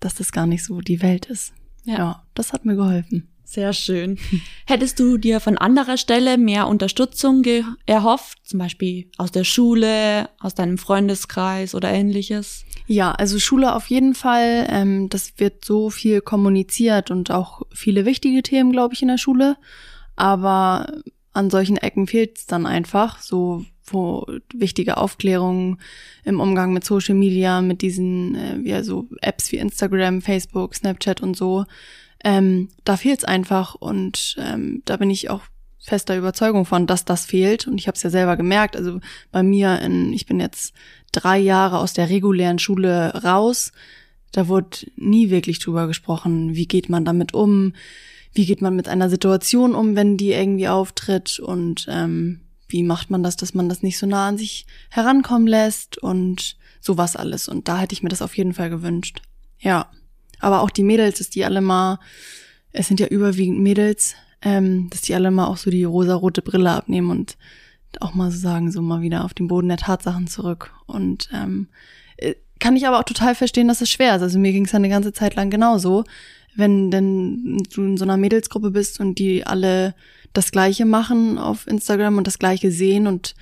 dass 0.00 0.14
das 0.14 0.32
gar 0.32 0.46
nicht 0.46 0.64
so 0.64 0.80
die 0.80 1.02
Welt 1.02 1.26
ist. 1.26 1.52
Ja, 1.84 1.96
ja 1.96 2.22
das 2.34 2.52
hat 2.52 2.64
mir 2.64 2.76
geholfen. 2.76 3.28
Sehr 3.44 3.72
schön. 3.72 4.18
Hättest 4.66 4.98
du 4.98 5.16
dir 5.16 5.38
von 5.38 5.58
anderer 5.58 5.96
Stelle 5.96 6.38
mehr 6.38 6.66
Unterstützung 6.66 7.44
erhofft, 7.86 8.38
zum 8.42 8.58
Beispiel 8.58 9.10
aus 9.16 9.30
der 9.30 9.44
Schule, 9.44 10.28
aus 10.40 10.54
deinem 10.54 10.78
Freundeskreis 10.78 11.74
oder 11.74 11.90
ähnliches? 11.92 12.64
Ja, 12.86 13.12
also 13.12 13.38
Schule 13.38 13.74
auf 13.74 13.86
jeden 13.86 14.14
Fall. 14.14 14.66
Ähm, 14.70 15.08
das 15.08 15.34
wird 15.36 15.64
so 15.64 15.90
viel 15.90 16.20
kommuniziert 16.20 17.10
und 17.10 17.30
auch 17.30 17.62
viele 17.72 18.06
wichtige 18.06 18.42
Themen, 18.42 18.72
glaube 18.72 18.94
ich, 18.94 19.02
in 19.02 19.08
der 19.08 19.18
Schule. 19.18 19.56
Aber 20.16 20.92
an 21.32 21.50
solchen 21.50 21.76
Ecken 21.76 22.06
fehlt 22.06 22.38
es 22.38 22.46
dann 22.46 22.66
einfach. 22.66 23.20
So 23.20 23.64
wo 23.86 24.26
wichtige 24.52 24.96
Aufklärung 24.96 25.78
im 26.24 26.40
Umgang 26.40 26.72
mit 26.72 26.84
Social 26.84 27.14
Media, 27.14 27.60
mit 27.60 27.82
diesen 27.82 28.34
äh, 28.34 28.58
ja, 28.68 28.82
so 28.82 29.08
Apps 29.20 29.52
wie 29.52 29.56
Instagram, 29.56 30.22
Facebook, 30.22 30.74
Snapchat 30.74 31.22
und 31.22 31.36
so, 31.36 31.64
ähm, 32.24 32.68
da 32.84 32.96
fehlt 32.96 33.18
es 33.18 33.24
einfach 33.24 33.74
und 33.74 34.36
ähm, 34.38 34.82
da 34.86 34.96
bin 34.96 35.10
ich 35.10 35.28
auch 35.28 35.42
fester 35.78 36.16
Überzeugung 36.16 36.64
von, 36.64 36.86
dass 36.86 37.04
das 37.04 37.26
fehlt 37.26 37.66
und 37.66 37.78
ich 37.78 37.86
habe 37.86 37.96
es 37.96 38.02
ja 38.02 38.08
selber 38.08 38.36
gemerkt. 38.36 38.76
Also 38.76 39.00
bei 39.30 39.42
mir, 39.42 39.80
in, 39.80 40.12
ich 40.14 40.24
bin 40.24 40.40
jetzt 40.40 40.72
drei 41.12 41.38
Jahre 41.38 41.78
aus 41.78 41.92
der 41.92 42.08
regulären 42.08 42.58
Schule 42.58 43.22
raus, 43.22 43.72
da 44.32 44.48
wurde 44.48 44.78
nie 44.96 45.30
wirklich 45.30 45.58
drüber 45.58 45.86
gesprochen, 45.86 46.54
wie 46.56 46.66
geht 46.66 46.88
man 46.88 47.04
damit 47.04 47.34
um, 47.34 47.74
wie 48.32 48.46
geht 48.46 48.62
man 48.62 48.74
mit 48.74 48.88
einer 48.88 49.10
Situation 49.10 49.74
um, 49.74 49.94
wenn 49.94 50.16
die 50.16 50.32
irgendwie 50.32 50.68
auftritt 50.68 51.38
und 51.38 51.86
ähm, 51.88 52.40
wie 52.74 52.82
macht 52.82 53.08
man 53.08 53.22
das, 53.22 53.36
dass 53.36 53.54
man 53.54 53.68
das 53.68 53.84
nicht 53.84 53.98
so 53.98 54.04
nah 54.04 54.26
an 54.26 54.36
sich 54.36 54.66
herankommen 54.90 55.46
lässt 55.46 55.96
und 55.96 56.56
sowas 56.80 57.14
alles. 57.14 57.46
Und 57.46 57.68
da 57.68 57.78
hätte 57.78 57.92
ich 57.92 58.02
mir 58.02 58.08
das 58.08 58.20
auf 58.20 58.36
jeden 58.36 58.52
Fall 58.52 58.68
gewünscht. 58.68 59.22
Ja. 59.60 59.86
Aber 60.40 60.60
auch 60.60 60.70
die 60.70 60.82
Mädels, 60.82 61.18
dass 61.18 61.30
die 61.30 61.44
alle 61.44 61.60
mal, 61.60 62.00
es 62.72 62.88
sind 62.88 62.98
ja 62.98 63.06
überwiegend 63.06 63.60
Mädels, 63.60 64.16
ähm, 64.42 64.90
dass 64.90 65.02
die 65.02 65.14
alle 65.14 65.30
mal 65.30 65.46
auch 65.46 65.56
so 65.56 65.70
die 65.70 65.84
rosa-rote 65.84 66.42
Brille 66.42 66.72
abnehmen 66.72 67.10
und 67.10 67.36
auch 68.00 68.14
mal 68.14 68.32
so 68.32 68.38
sagen, 68.38 68.72
so 68.72 68.82
mal 68.82 69.02
wieder 69.02 69.24
auf 69.24 69.34
den 69.34 69.46
Boden 69.46 69.68
der 69.68 69.76
Tatsachen 69.76 70.26
zurück. 70.26 70.72
Und 70.86 71.30
ähm, 71.32 71.68
äh, 72.16 72.34
kann 72.58 72.74
ich 72.74 72.88
aber 72.88 72.98
auch 72.98 73.04
total 73.04 73.36
verstehen, 73.36 73.68
dass 73.68 73.82
es 73.82 73.90
schwer 73.90 74.16
ist. 74.16 74.22
Also 74.22 74.40
mir 74.40 74.50
ging 74.50 74.64
es 74.64 74.74
eine 74.74 74.88
ganze 74.88 75.12
Zeit 75.12 75.36
lang 75.36 75.48
genauso. 75.48 76.02
Wenn 76.56 76.90
denn 76.90 77.62
du 77.72 77.82
in 77.82 77.96
so 77.96 78.04
einer 78.04 78.16
Mädelsgruppe 78.16 78.72
bist 78.72 78.98
und 78.98 79.20
die 79.20 79.46
alle 79.46 79.94
das 80.34 80.50
Gleiche 80.52 80.84
machen 80.84 81.38
auf 81.38 81.66
Instagram 81.66 82.18
und 82.18 82.26
das 82.26 82.38
Gleiche 82.38 82.70
sehen 82.70 83.06
und 83.06 83.34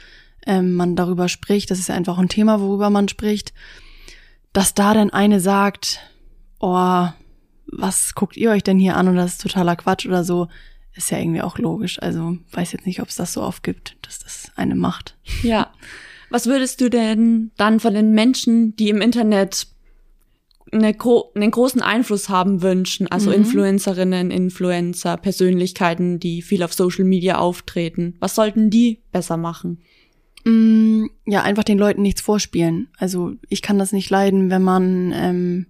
ähm, 0.46 0.74
man 0.74 0.94
darüber 0.94 1.28
spricht, 1.28 1.70
das 1.70 1.78
ist 1.78 1.88
ja 1.88 1.94
einfach 1.94 2.18
ein 2.18 2.28
Thema, 2.28 2.60
worüber 2.60 2.90
man 2.90 3.08
spricht, 3.08 3.52
dass 4.52 4.74
da 4.74 4.94
dann 4.94 5.10
eine 5.10 5.40
sagt, 5.40 6.00
oh, 6.60 7.08
was 7.66 8.14
guckt 8.14 8.36
ihr 8.36 8.50
euch 8.50 8.62
denn 8.62 8.78
hier 8.78 8.96
an 8.96 9.08
und 9.08 9.16
das 9.16 9.32
ist 9.32 9.42
totaler 9.42 9.76
Quatsch 9.76 10.06
oder 10.06 10.24
so, 10.24 10.48
ist 10.94 11.10
ja 11.10 11.18
irgendwie 11.18 11.42
auch 11.42 11.58
logisch. 11.58 12.00
Also 12.02 12.36
weiß 12.52 12.72
jetzt 12.72 12.86
nicht, 12.86 13.00
ob 13.00 13.08
es 13.08 13.16
das 13.16 13.32
so 13.32 13.42
oft 13.42 13.62
gibt, 13.62 13.96
dass 14.02 14.18
das 14.18 14.52
eine 14.56 14.74
macht. 14.74 15.16
Ja. 15.42 15.72
Was 16.28 16.46
würdest 16.46 16.80
du 16.80 16.90
denn 16.90 17.50
dann 17.56 17.80
von 17.80 17.94
den 17.94 18.12
Menschen, 18.12 18.76
die 18.76 18.88
im 18.88 19.00
Internet 19.00 19.68
eine 20.72 20.94
gro 20.94 21.30
einen 21.34 21.50
großen 21.50 21.82
Einfluss 21.82 22.28
haben 22.28 22.62
wünschen, 22.62 23.06
also 23.08 23.30
mhm. 23.30 23.36
Influencerinnen, 23.36 24.30
Influencer, 24.30 25.16
Persönlichkeiten, 25.16 26.18
die 26.18 26.42
viel 26.42 26.62
auf 26.62 26.72
Social 26.72 27.04
Media 27.04 27.38
auftreten. 27.38 28.16
Was 28.20 28.34
sollten 28.34 28.70
die 28.70 29.02
besser 29.12 29.36
machen? 29.36 29.82
Mm, 30.44 31.06
ja, 31.26 31.42
einfach 31.42 31.64
den 31.64 31.78
Leuten 31.78 32.02
nichts 32.02 32.20
vorspielen. 32.20 32.88
Also 32.96 33.32
ich 33.48 33.62
kann 33.62 33.78
das 33.78 33.92
nicht 33.92 34.10
leiden, 34.10 34.50
wenn 34.50 34.62
man 34.62 35.12
ähm, 35.14 35.66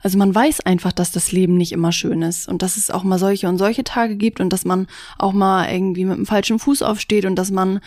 also 0.00 0.18
man 0.18 0.34
weiß 0.34 0.60
einfach, 0.60 0.92
dass 0.92 1.10
das 1.10 1.32
Leben 1.32 1.56
nicht 1.56 1.72
immer 1.72 1.92
schön 1.92 2.22
ist 2.22 2.48
und 2.48 2.62
dass 2.62 2.76
es 2.76 2.90
auch 2.90 3.02
mal 3.02 3.18
solche 3.18 3.48
und 3.48 3.58
solche 3.58 3.84
Tage 3.84 4.16
gibt 4.16 4.40
und 4.40 4.52
dass 4.52 4.64
man 4.64 4.86
auch 5.18 5.32
mal 5.32 5.70
irgendwie 5.72 6.04
mit 6.04 6.16
dem 6.16 6.26
falschen 6.26 6.58
Fuß 6.58 6.82
aufsteht 6.82 7.24
und 7.24 7.36
dass 7.36 7.50
man 7.50 7.80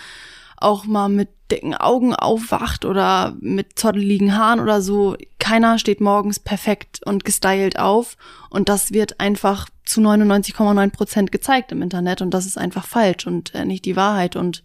auch 0.61 0.85
mal 0.85 1.09
mit 1.09 1.29
dicken 1.51 1.73
Augen 1.73 2.15
aufwacht 2.15 2.85
oder 2.85 3.35
mit 3.41 3.77
zotteligen 3.77 4.37
Haaren 4.37 4.59
oder 4.59 4.81
so. 4.81 5.17
Keiner 5.39 5.79
steht 5.79 5.99
morgens 5.99 6.39
perfekt 6.39 7.01
und 7.05 7.25
gestylt 7.25 7.77
auf 7.77 8.15
und 8.49 8.69
das 8.69 8.91
wird 8.91 9.19
einfach 9.19 9.69
zu 9.85 9.99
99,9 10.01 10.91
Prozent 10.91 11.31
gezeigt 11.31 11.71
im 11.71 11.81
Internet 11.81 12.21
und 12.21 12.33
das 12.33 12.45
ist 12.45 12.57
einfach 12.57 12.85
falsch 12.85 13.27
und 13.27 13.53
äh, 13.53 13.65
nicht 13.65 13.83
die 13.85 13.95
Wahrheit 13.95 14.35
und 14.35 14.63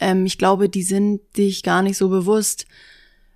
ähm, 0.00 0.26
ich 0.26 0.38
glaube, 0.38 0.68
die 0.68 0.82
sind 0.82 1.20
sich 1.36 1.62
gar 1.62 1.82
nicht 1.82 1.96
so 1.96 2.08
bewusst, 2.08 2.66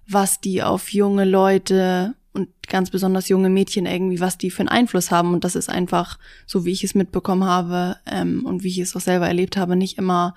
was 0.08 0.40
die 0.40 0.62
auf 0.62 0.92
junge 0.92 1.24
Leute 1.24 2.14
und 2.32 2.48
ganz 2.68 2.90
besonders 2.90 3.28
junge 3.28 3.48
Mädchen 3.48 3.86
irgendwie, 3.86 4.20
was 4.20 4.36
die 4.36 4.50
für 4.50 4.60
einen 4.60 4.68
Einfluss 4.68 5.10
haben. 5.10 5.32
Und 5.32 5.42
das 5.44 5.56
ist 5.56 5.70
einfach, 5.70 6.18
so 6.44 6.64
wie 6.64 6.72
ich 6.72 6.84
es 6.84 6.94
mitbekommen 6.94 7.44
habe 7.44 7.96
ähm, 8.06 8.44
und 8.44 8.62
wie 8.62 8.68
ich 8.68 8.78
es 8.78 8.94
auch 8.94 9.00
selber 9.00 9.26
erlebt 9.26 9.56
habe, 9.56 9.74
nicht 9.74 9.96
immer, 9.96 10.34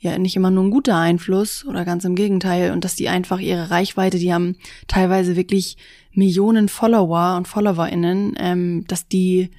ja, 0.00 0.18
nicht 0.18 0.34
immer 0.34 0.50
nur 0.50 0.64
ein 0.64 0.70
guter 0.70 0.96
Einfluss 0.96 1.66
oder 1.66 1.84
ganz 1.84 2.04
im 2.06 2.14
Gegenteil. 2.14 2.72
Und 2.72 2.84
dass 2.84 2.96
die 2.96 3.10
einfach 3.10 3.38
ihre 3.38 3.70
Reichweite, 3.70 4.18
die 4.18 4.32
haben 4.32 4.56
teilweise 4.88 5.36
wirklich 5.36 5.76
Millionen 6.12 6.68
Follower 6.68 7.36
und 7.36 7.46
FollowerInnen, 7.46 8.34
ähm, 8.38 8.84
dass 8.88 9.08
die 9.08 9.50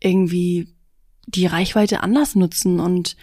irgendwie 0.00 0.74
die 1.26 1.46
Reichweite 1.46 2.02
anders 2.02 2.34
nutzen 2.34 2.80
und 2.80 3.16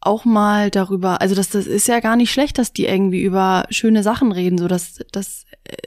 auch 0.00 0.24
mal 0.24 0.70
darüber, 0.70 1.20
also 1.20 1.34
das, 1.34 1.50
das 1.50 1.66
ist 1.66 1.88
ja 1.88 2.00
gar 2.00 2.16
nicht 2.16 2.32
schlecht, 2.32 2.58
dass 2.58 2.72
die 2.72 2.86
irgendwie 2.86 3.22
über 3.22 3.66
schöne 3.70 4.02
Sachen 4.02 4.32
reden, 4.32 4.58
so 4.58 4.68
das, 4.68 5.00
das 5.12 5.46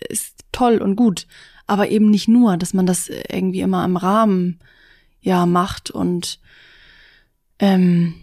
ist 0.09 0.45
toll 0.51 0.77
und 0.77 0.95
gut, 0.95 1.27
aber 1.67 1.89
eben 1.89 2.09
nicht 2.09 2.27
nur, 2.27 2.57
dass 2.57 2.73
man 2.73 2.85
das 2.85 3.09
irgendwie 3.09 3.59
immer 3.61 3.83
im 3.83 3.97
Rahmen 3.97 4.59
ja 5.21 5.45
macht 5.45 5.91
und 5.91 6.39
ähm, 7.59 8.15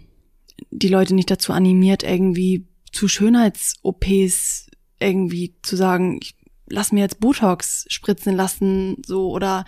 die 0.71 0.87
Leute 0.87 1.15
nicht 1.15 1.31
dazu 1.31 1.53
animiert, 1.53 2.03
irgendwie 2.03 2.67
zu 2.91 3.07
Schönheits-OPs 3.07 4.67
irgendwie 4.99 5.55
zu 5.61 5.75
sagen, 5.75 6.19
ich 6.21 6.35
lass 6.69 6.91
mir 6.91 7.01
jetzt 7.01 7.19
Botox 7.19 7.85
spritzen 7.89 8.35
lassen, 8.35 9.01
so 9.05 9.29
oder 9.31 9.65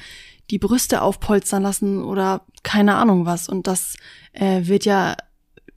die 0.50 0.60
Brüste 0.60 1.02
aufpolstern 1.02 1.64
lassen 1.64 2.04
oder 2.04 2.46
keine 2.64 2.96
Ahnung 2.96 3.26
was. 3.26 3.50
Und 3.50 3.68
das 3.68 3.96
äh, 4.34 4.66
wird 4.66 4.86
ja 4.86 5.16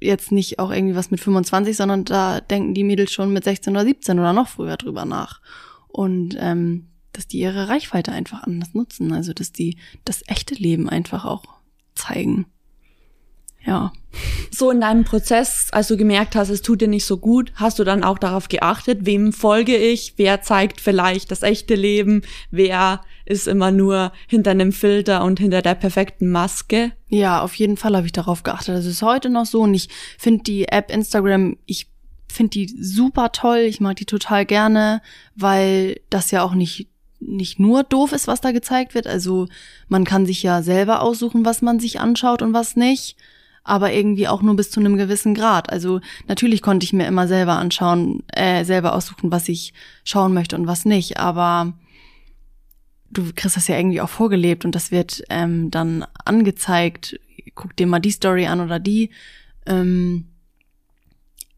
jetzt 0.01 0.31
nicht 0.31 0.59
auch 0.59 0.71
irgendwie 0.71 0.95
was 0.95 1.11
mit 1.11 1.21
25, 1.21 1.77
sondern 1.77 2.05
da 2.05 2.41
denken 2.41 2.75
die 2.75 2.85
Mädels 2.85 3.13
schon 3.13 3.33
mit 3.33 3.45
16 3.45 3.75
oder 3.75 3.85
17 3.85 4.19
oder 4.19 4.33
noch 4.33 4.49
früher 4.49 4.77
drüber 4.77 5.05
nach. 5.05 5.41
Und 5.89 6.37
ähm, 6.39 6.89
dass 7.13 7.27
die 7.27 7.39
ihre 7.39 7.69
Reichweite 7.69 8.13
einfach 8.13 8.43
anders 8.43 8.75
nutzen. 8.75 9.13
Also 9.13 9.33
dass 9.33 9.53
die 9.53 9.79
das 10.05 10.23
echte 10.29 10.55
Leben 10.55 10.89
einfach 10.89 11.25
auch 11.25 11.45
zeigen. 11.95 12.47
Ja. 13.69 13.93
So 14.51 14.71
in 14.71 14.81
deinem 14.81 15.05
Prozess, 15.05 15.69
als 15.73 15.89
du 15.89 15.99
gemerkt 15.99 16.35
hast, 16.35 16.49
es 16.49 16.63
tut 16.63 16.81
dir 16.81 16.89
nicht 16.89 17.05
so 17.05 17.19
gut, 17.19 17.53
hast 17.55 17.79
du 17.79 17.85
dann 17.85 18.03
auch 18.03 18.19
darauf 18.19 18.49
geachtet, 18.49 19.01
wem 19.03 19.35
folge 19.35 19.77
ich, 19.77 20.15
wer 20.17 20.41
zeigt 20.41 20.81
vielleicht 20.81 21.31
das 21.31 21.43
echte 21.43 21.75
Leben, 21.75 22.23
wer 22.51 23.03
ist 23.27 23.47
immer 23.47 23.71
nur 23.71 24.11
hinter 24.27 24.53
einem 24.53 24.73
Filter 24.73 25.23
und 25.23 25.39
hinter 25.39 25.61
der 25.61 25.75
perfekten 25.75 26.31
Maske? 26.31 26.93
Ja, 27.09 27.43
auf 27.43 27.55
jeden 27.57 27.77
Fall 27.77 27.95
habe 27.95 28.07
ich 28.07 28.13
darauf 28.13 28.43
geachtet. 28.43 28.75
Das 28.75 28.87
ist 28.87 29.03
heute 29.03 29.29
noch 29.29 29.45
so 29.45 29.61
und 29.61 29.75
ich 29.75 29.91
finde 30.17 30.45
die 30.45 30.67
App 30.69 30.91
Instagram, 30.91 31.59
ich 31.67 31.89
finde 32.27 32.51
die 32.53 32.75
super 32.81 33.33
toll, 33.33 33.59
ich 33.59 33.81
mag 33.81 33.97
die 33.97 34.07
total 34.07 34.47
gerne, 34.47 35.03
weil 35.37 36.01
das 36.09 36.31
ja 36.31 36.43
auch 36.43 36.55
nicht 36.55 36.89
nicht 37.21 37.59
nur 37.59 37.83
doof 37.83 38.13
ist, 38.13 38.29
was 38.29 38.41
da 38.41 38.53
gezeigt 38.53 38.95
wird. 38.95 39.09
Also 39.09 39.49
man 39.89 40.05
kann 40.05 40.25
sich 40.25 40.43
ja 40.45 40.63
selber 40.63 41.03
aussuchen, 41.03 41.45
was 41.45 41.63
man 41.63 41.81
sich 41.81 41.99
anschaut 41.99 42.43
und 42.43 42.55
was 42.55 42.77
nicht 42.77 43.17
aber 43.69 43.93
irgendwie 43.93 44.29
auch 44.29 44.43
nur 44.43 44.57
bis 44.57 44.71
zu 44.71 44.81
einem 44.81 44.97
gewissen 44.97 45.35
Grad. 45.35 45.71
Also 45.71 46.01
natürlich 46.27 46.63
konnte 46.63 46.85
ich 46.85 46.93
mir 46.93 47.07
immer 47.07 47.29
selber 47.29 47.57
anschauen, 47.57 48.23
äh, 48.33 48.65
selber 48.65 48.95
aussuchen, 48.95 49.31
was 49.31 49.49
ich 49.49 49.75
schauen 50.05 50.35
möchte 50.35 50.57
und 50.57 50.67
was 50.67 50.85
nicht, 50.85 51.19
aber 51.19 51.75
du 53.11 53.33
kriegst 53.35 53.57
das 53.57 53.69
ja 53.69 53.77
irgendwie 53.77 54.01
auch 54.01 54.09
vorgelebt 54.09 54.65
und 54.65 54.75
das 54.75 54.91
wird 54.91 55.23
ähm, 55.31 55.71
dann 55.71 56.07
angezeigt. 56.25 57.19
Guck 57.55 57.77
dir 57.77 57.87
mal 57.87 58.01
die 58.01 58.11
Story 58.11 58.47
an 58.47 58.61
oder 58.61 58.79
die. 58.79 59.11
Ähm, 59.67 60.29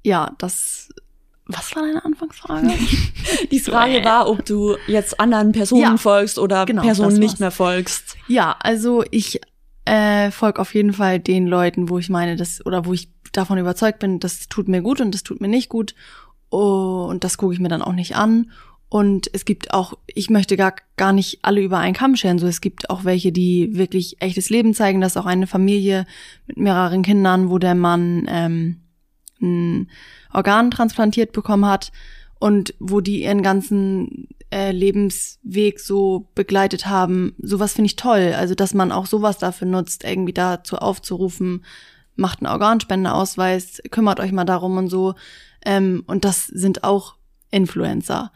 ja, 0.02 0.33
das 0.38 0.88
was 1.52 1.75
war 1.75 1.83
deine 1.83 2.05
Anfangsfrage? 2.05 2.71
Die 3.50 3.59
Frage 3.59 4.05
war, 4.05 4.29
ob 4.29 4.45
du 4.45 4.76
jetzt 4.87 5.19
anderen 5.19 5.50
Personen 5.50 5.83
ja, 5.83 5.97
folgst 5.97 6.38
oder 6.38 6.64
genau, 6.64 6.83
Personen 6.83 7.19
nicht 7.19 7.40
mehr 7.40 7.50
folgst. 7.50 8.17
Ja, 8.29 8.57
also 8.61 9.02
ich 9.11 9.40
äh, 9.85 10.31
folge 10.31 10.61
auf 10.61 10.75
jeden 10.75 10.93
Fall 10.93 11.19
den 11.19 11.47
Leuten, 11.47 11.89
wo 11.89 11.99
ich 11.99 12.09
meine, 12.09 12.37
das 12.37 12.65
oder 12.65 12.85
wo 12.85 12.93
ich 12.93 13.11
davon 13.33 13.59
überzeugt 13.59 13.99
bin, 13.99 14.21
das 14.21 14.49
tut 14.49 14.69
mir 14.69 14.83
gut 14.83 15.01
und 15.01 15.15
das 15.15 15.23
tut 15.23 15.41
mir 15.41 15.49
nicht 15.49 15.69
gut. 15.69 15.95
Oh, 16.51 17.07
und 17.09 17.25
das 17.25 17.39
gucke 17.39 17.55
ich 17.55 17.61
mir 17.61 17.69
dann 17.69 17.83
auch 17.83 17.93
nicht 17.93 18.17
an. 18.17 18.51
Und 18.89 19.31
es 19.33 19.45
gibt 19.45 19.73
auch, 19.73 19.95
ich 20.07 20.31
möchte 20.31 20.57
gar, 20.57 20.75
gar 20.97 21.13
nicht 21.13 21.39
alle 21.43 21.61
über 21.61 21.79
einen 21.79 21.95
Kamm 21.95 22.17
scheren. 22.17 22.41
So, 22.41 22.49
es 22.49 22.61
gibt 22.61 22.91
auch 22.91 23.05
welche, 23.05 23.31
die 23.31 23.77
wirklich 23.77 24.21
echtes 24.21 24.51
Leben 24.51 24.75
zeigen. 24.75 25.01
Das 25.01 25.13
ist 25.13 25.17
auch 25.17 25.27
eine 25.27 25.47
Familie 25.47 26.07
mit 26.49 26.57
mehreren 26.57 27.03
Kindern, 27.03 27.51
wo 27.51 27.59
der 27.59 27.77
Mann 27.77 28.27
ähm, 28.29 28.81
ein 29.41 29.89
Organ 30.33 30.73
transplantiert 30.73 31.31
bekommen 31.31 31.67
hat 31.67 31.93
und 32.41 32.75
wo 32.81 33.01
die 33.01 33.23
ihren 33.23 33.43
ganzen 33.43 34.27
äh, 34.50 34.73
Lebensweg 34.73 35.80
so 35.80 36.28
begleitet 36.35 36.87
haben. 36.87 37.35
Sowas 37.38 37.75
finde 37.75 37.87
ich 37.87 37.97
toll. 37.97 38.35
Also, 38.37 38.54
dass 38.54 38.75
man 38.75 38.92
auch 38.92 39.07
sowas 39.07 39.38
dafür 39.38 39.69
nutzt, 39.69 40.04
irgendwie 40.04 40.33
dazu 40.33 40.76
aufzurufen, 40.76 41.64
macht 42.16 42.40
einen 42.40 42.52
Organspendeausweis, 42.52 43.80
kümmert 43.90 44.21
euch 44.21 44.33
mal 44.33 44.45
darum 44.45 44.76
und 44.76 44.88
so. 44.88 45.14
Ähm, 45.64 46.04
und 46.07 46.25
das 46.25 46.47
sind 46.47 46.85
auch 46.85 47.14
Influencer. 47.50 48.33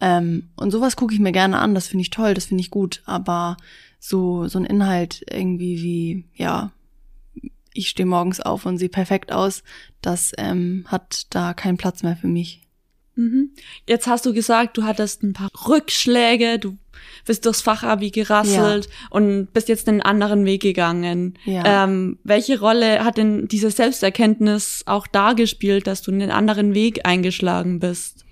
Ähm, 0.00 0.50
und 0.56 0.70
sowas 0.70 0.96
gucke 0.96 1.14
ich 1.14 1.20
mir 1.20 1.32
gerne 1.32 1.58
an, 1.58 1.74
das 1.74 1.88
finde 1.88 2.02
ich 2.02 2.10
toll, 2.10 2.34
das 2.34 2.46
finde 2.46 2.60
ich 2.60 2.70
gut. 2.70 3.02
Aber 3.06 3.56
so, 3.98 4.46
so 4.48 4.58
ein 4.58 4.64
Inhalt 4.64 5.24
irgendwie 5.30 5.82
wie, 5.82 6.24
ja, 6.34 6.70
ich 7.72 7.88
stehe 7.88 8.06
morgens 8.06 8.40
auf 8.40 8.66
und 8.66 8.78
sehe 8.78 8.88
perfekt 8.88 9.32
aus, 9.32 9.62
das 10.00 10.32
ähm, 10.38 10.84
hat 10.88 11.26
da 11.30 11.54
keinen 11.54 11.76
Platz 11.76 12.02
mehr 12.02 12.16
für 12.16 12.28
mich. 12.28 12.65
Mhm. 13.16 13.50
Jetzt 13.88 14.06
hast 14.06 14.26
du 14.26 14.32
gesagt, 14.32 14.76
du 14.76 14.84
hattest 14.84 15.22
ein 15.22 15.32
paar 15.32 15.50
Rückschläge, 15.68 16.58
du 16.58 16.76
bist 17.24 17.44
durchs 17.44 17.62
Fachabi 17.62 18.10
gerasselt 18.10 18.86
ja. 18.86 18.90
und 19.10 19.52
bist 19.52 19.68
jetzt 19.68 19.88
einen 19.88 20.02
anderen 20.02 20.44
Weg 20.44 20.62
gegangen. 20.62 21.34
Ja. 21.44 21.84
Ähm, 21.84 22.18
welche 22.24 22.60
Rolle 22.60 23.04
hat 23.04 23.16
denn 23.16 23.48
diese 23.48 23.70
Selbsterkenntnis 23.70 24.82
auch 24.86 25.06
da 25.06 25.32
gespielt, 25.32 25.86
dass 25.86 26.02
du 26.02 26.12
einen 26.12 26.30
anderen 26.30 26.74
Weg 26.74 27.00
eingeschlagen 27.04 27.80
bist? 27.80 28.24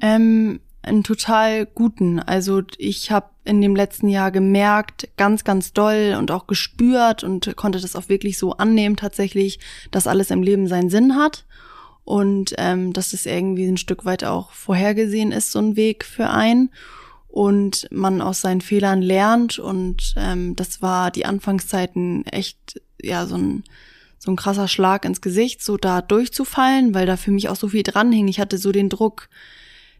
Ähm, 0.00 0.60
einen 0.82 1.04
total 1.04 1.66
guten. 1.66 2.18
Also 2.18 2.62
ich 2.78 3.10
habe 3.10 3.30
in 3.44 3.60
dem 3.60 3.76
letzten 3.76 4.08
Jahr 4.08 4.32
gemerkt, 4.32 5.08
ganz, 5.16 5.44
ganz 5.44 5.72
doll 5.72 6.16
und 6.18 6.30
auch 6.32 6.46
gespürt 6.48 7.22
und 7.22 7.54
konnte 7.56 7.80
das 7.80 7.94
auch 7.94 8.08
wirklich 8.08 8.38
so 8.38 8.52
annehmen 8.52 8.96
tatsächlich, 8.96 9.60
dass 9.92 10.08
alles 10.08 10.30
im 10.30 10.42
Leben 10.42 10.66
seinen 10.66 10.90
Sinn 10.90 11.16
hat 11.16 11.44
und 12.06 12.54
ähm, 12.56 12.92
dass 12.92 13.10
das 13.10 13.26
irgendwie 13.26 13.66
ein 13.66 13.76
Stück 13.76 14.04
weit 14.04 14.22
auch 14.24 14.52
vorhergesehen 14.52 15.32
ist, 15.32 15.50
so 15.50 15.58
ein 15.58 15.74
Weg 15.76 16.04
für 16.04 16.30
einen 16.30 16.70
und 17.26 17.88
man 17.90 18.22
aus 18.22 18.40
seinen 18.40 18.60
Fehlern 18.60 19.02
lernt 19.02 19.58
und 19.58 20.14
ähm, 20.16 20.54
das 20.54 20.80
war 20.80 21.10
die 21.10 21.26
Anfangszeiten 21.26 22.24
echt 22.26 22.80
ja 23.02 23.26
so 23.26 23.36
ein 23.36 23.64
so 24.18 24.30
ein 24.30 24.36
krasser 24.36 24.68
Schlag 24.68 25.04
ins 25.04 25.20
Gesicht, 25.20 25.62
so 25.62 25.76
da 25.76 26.00
durchzufallen, 26.00 26.94
weil 26.94 27.06
da 27.06 27.16
für 27.16 27.32
mich 27.32 27.48
auch 27.48 27.56
so 27.56 27.68
viel 27.68 27.82
dran 27.82 28.12
hing. 28.12 28.28
Ich 28.28 28.40
hatte 28.40 28.56
so 28.56 28.72
den 28.72 28.88
Druck, 28.88 29.28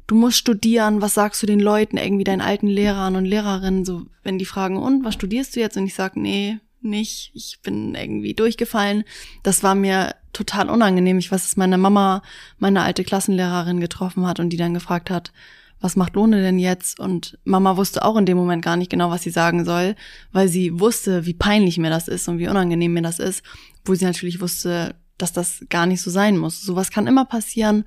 du 0.06 0.14
musst 0.14 0.38
studieren, 0.38 1.02
was 1.02 1.14
sagst 1.14 1.42
du 1.42 1.46
den 1.46 1.60
Leuten, 1.60 1.96
irgendwie 1.96 2.24
deinen 2.24 2.40
alten 2.40 2.68
Lehrern 2.68 3.16
und 3.16 3.24
Lehrerinnen, 3.24 3.84
so 3.84 4.06
wenn 4.22 4.38
die 4.38 4.44
fragen, 4.44 4.78
und 4.78 5.04
was 5.04 5.14
studierst 5.14 5.54
du 5.54 5.60
jetzt? 5.60 5.76
Und 5.76 5.86
ich 5.86 5.94
sag, 5.94 6.16
nee, 6.16 6.58
nicht, 6.80 7.32
ich 7.34 7.58
bin 7.62 7.94
irgendwie 7.94 8.34
durchgefallen. 8.34 9.04
Das 9.42 9.62
war 9.62 9.74
mir 9.74 10.14
total 10.36 10.68
unangenehm. 10.68 11.18
Ich 11.18 11.32
weiß, 11.32 11.42
dass 11.42 11.56
meine 11.56 11.78
Mama 11.78 12.22
meine 12.58 12.82
alte 12.82 13.04
Klassenlehrerin 13.04 13.80
getroffen 13.80 14.26
hat 14.26 14.38
und 14.38 14.50
die 14.50 14.56
dann 14.56 14.74
gefragt 14.74 15.10
hat, 15.10 15.32
was 15.80 15.96
macht 15.96 16.14
Lohne 16.14 16.40
denn 16.40 16.58
jetzt? 16.58 17.00
Und 17.00 17.38
Mama 17.44 17.76
wusste 17.76 18.04
auch 18.04 18.16
in 18.16 18.26
dem 18.26 18.36
Moment 18.36 18.64
gar 18.64 18.76
nicht 18.76 18.90
genau, 18.90 19.10
was 19.10 19.22
sie 19.22 19.30
sagen 19.30 19.64
soll, 19.64 19.94
weil 20.32 20.48
sie 20.48 20.78
wusste, 20.78 21.26
wie 21.26 21.34
peinlich 21.34 21.78
mir 21.78 21.90
das 21.90 22.08
ist 22.08 22.28
und 22.28 22.38
wie 22.38 22.48
unangenehm 22.48 22.92
mir 22.92 23.02
das 23.02 23.18
ist, 23.18 23.42
wo 23.84 23.94
sie 23.94 24.04
natürlich 24.04 24.40
wusste, 24.40 24.94
dass 25.18 25.32
das 25.32 25.64
gar 25.68 25.86
nicht 25.86 26.02
so 26.02 26.10
sein 26.10 26.36
muss. 26.36 26.62
Sowas 26.62 26.90
kann 26.90 27.06
immer 27.06 27.24
passieren 27.24 27.84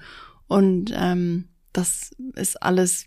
und 0.47 0.91
ähm, 0.95 1.49
das 1.73 2.11
ist 2.35 2.61
alles 2.61 3.05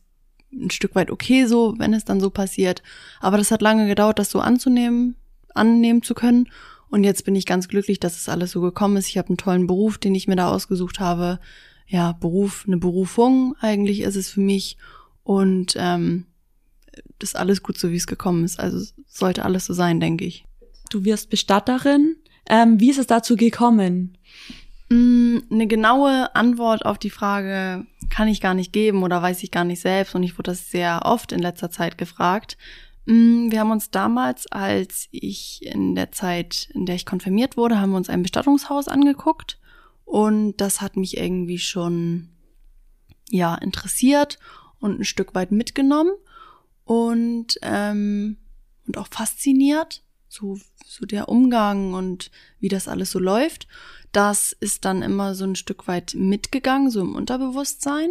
ein 0.53 0.71
Stück 0.71 0.95
weit 0.95 1.11
okay 1.11 1.47
so, 1.47 1.75
wenn 1.79 1.95
es 1.95 2.05
dann 2.05 2.21
so 2.21 2.31
passiert. 2.31 2.83
Aber 3.21 3.39
das 3.39 3.51
hat 3.51 3.63
lange 3.63 3.87
gedauert, 3.87 4.19
das 4.19 4.31
so 4.31 4.41
anzunehmen, 4.41 5.17
annehmen 5.55 6.03
zu 6.03 6.15
können. 6.15 6.49
Und 6.93 7.05
jetzt 7.05 7.25
bin 7.25 7.35
ich 7.35 7.47
ganz 7.47 7.69
glücklich, 7.69 8.01
dass 8.01 8.19
es 8.19 8.29
alles 8.29 8.51
so 8.51 8.61
gekommen 8.61 8.99
ist. 8.99 9.09
Ich 9.09 9.17
habe 9.17 9.29
einen 9.29 9.39
tollen 9.39 9.67
Beruf, 9.67 9.97
den 9.97 10.15
ich 10.15 10.29
mir 10.29 10.37
da 10.37 10.51
ausgesucht 10.51 11.01
habe. 11.01 11.41
Ja, 11.87 12.13
Beruf, 12.13 12.65
eine 12.67 12.77
Berufung 12.77 13.57
eigentlich 13.61 14.03
ist 14.03 14.15
es 14.15 14.29
für 14.29 14.43
mich. 14.43 14.77
Und 15.25 15.75
ähm, 15.79 16.27
das 17.19 17.31
ist 17.31 17.37
alles 17.37 17.63
gut 17.63 17.79
so, 17.79 17.91
wie 17.91 17.97
es 17.97 18.07
gekommen 18.07 18.45
ist. 18.45 18.61
Also 18.61 18.93
sollte 19.07 19.47
alles 19.47 19.65
so 19.65 19.73
sein, 19.73 20.01
denke 20.01 20.27
ich. 20.27 20.45
Du 20.91 21.07
wirst 21.07 21.31
Bestatterin. 21.31 22.17
Ähm, 22.47 22.79
wie 22.79 22.91
ist 22.91 22.99
es 22.99 23.07
dazu 23.07 23.37
gekommen? 23.37 24.19
Mm, 24.91 25.39
eine 25.51 25.67
genaue 25.67 26.37
Antwort 26.37 26.85
auf 26.85 26.99
die 26.99 27.09
Frage 27.09 27.87
kann 28.11 28.29
ich 28.29 28.43
gar 28.43 28.53
nicht 28.53 28.71
geben 28.71 29.03
oder 29.03 29.23
weiß 29.23 29.43
ich 29.45 29.51
gar 29.51 29.65
nicht 29.65 29.81
selbst. 29.81 30.15
Und 30.15 30.25
ich 30.25 30.35
wurde 30.35 30.51
das 30.51 30.71
sehr 30.71 31.07
oft 31.07 31.33
in 31.33 31.41
letzter 31.41 31.71
Zeit 31.71 31.97
gefragt. 31.97 32.59
Mm, 33.07 33.51
wir 33.51 33.61
haben 33.61 33.71
uns 33.71 33.91
damals, 33.91 34.47
als 34.51 35.09
ich 35.11 35.65
in 35.65 35.95
der 35.95 36.13
Zeit, 36.13 36.69
in 36.75 36.87
der 36.87 36.95
ich 36.95 37.07
konfirmiert 37.07 37.57
wurde, 37.57 37.81
haben 37.81 37.91
wir 37.91 37.97
uns 37.97 38.09
ein 38.09 38.23
Bestattungshaus 38.23 38.89
angeguckt. 38.89 39.59
Und 40.05 40.57
das 40.57 40.81
hat 40.81 40.97
mich 40.97 41.17
irgendwie 41.17 41.59
schon, 41.59 42.29
ja, 43.31 43.55
interessiert 43.55 44.39
und 44.79 45.01
ein 45.01 45.05
Stück 45.05 45.35
weit 45.35 45.53
mitgenommen 45.53 46.13
und, 46.85 47.59
ähm, 47.63 48.37
und 48.87 48.99
auch 48.99 49.09
fasziniert. 49.11 50.03
So, 50.29 50.59
so 50.87 51.05
der 51.05 51.29
Umgang 51.29 51.95
und 51.95 52.31
wie 52.59 52.69
das 52.69 52.89
alles 52.89 53.11
so 53.11 53.19
läuft. 53.19 53.69
Das 54.13 54.53
ist 54.53 54.85
dann 54.85 55.03
immer 55.03 55.35
so 55.35 55.45
ein 55.45 55.57
Stück 55.57 55.89
weit 55.89 56.15
mitgegangen, 56.15 56.91
so 56.91 57.01
im 57.01 57.15
Unterbewusstsein. 57.15 58.11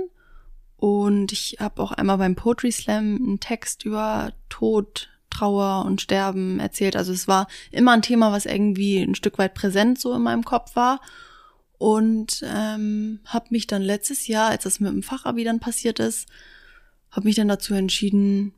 Und 0.82 1.32
ich 1.32 1.58
habe 1.60 1.80
auch 1.84 1.92
einmal 1.92 2.18
beim 2.18 2.36
Poetry 2.36 2.72
Slam 2.72 3.16
einen 3.16 3.40
Text 3.40 3.86
über 3.86 4.34
Tod, 4.50 5.10
Trauer 5.30 5.86
und 5.86 6.02
Sterben 6.02 6.60
erzählt. 6.60 6.96
Also 6.96 7.14
es 7.14 7.28
war 7.28 7.48
immer 7.70 7.92
ein 7.92 8.02
Thema, 8.02 8.32
was 8.32 8.48
irgendwie 8.48 8.98
ein 8.98 9.14
Stück 9.14 9.38
weit 9.38 9.54
präsent 9.54 10.02
so 10.02 10.12
in 10.16 10.24
meinem 10.24 10.44
Kopf 10.44 10.76
war. 10.76 11.00
Und 11.78 12.44
ähm, 12.52 13.20
habe 13.26 13.46
mich 13.52 13.68
dann 13.68 13.84
letztes 13.84 14.26
Jahr, 14.26 14.50
als 14.50 14.64
das 14.64 14.80
mit 14.80 14.92
dem 14.92 15.04
Fachabi 15.04 15.44
dann 15.44 15.60
passiert 15.60 16.00
ist, 16.00 16.28
habe 17.12 17.28
mich 17.28 17.36
dann 17.36 17.48
dazu 17.48 17.76
entschieden, 17.76 18.56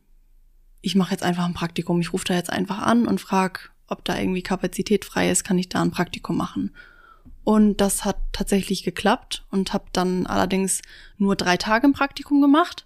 ich 0.79 0.95
mache 0.95 1.11
jetzt 1.11 1.23
einfach 1.23 1.43
ein 1.43 1.53
Praktikum. 1.53 1.99
Ich 1.99 2.13
rufe 2.13 2.23
da 2.25 2.35
jetzt 2.35 2.51
einfach 2.51 2.79
an 2.79 3.05
und 3.05 3.19
frage, 3.19 3.59
ob 3.87 4.05
da 4.05 4.17
irgendwie 4.17 4.43
Kapazität 4.43 5.03
frei 5.03 5.29
ist, 5.29 5.43
kann 5.43 5.59
ich 5.59 5.67
da 5.67 5.81
ein 5.81 5.91
Praktikum 5.91 6.37
machen. 6.37 6.71
Und 7.43 7.77
das 7.77 8.05
hat 8.05 8.17
tatsächlich 8.31 8.83
geklappt 8.83 9.45
und 9.51 9.73
habe 9.73 9.85
dann 9.91 10.25
allerdings 10.25 10.81
nur 11.17 11.35
drei 11.35 11.57
Tage 11.57 11.85
im 11.87 11.93
Praktikum 11.93 12.41
gemacht 12.41 12.85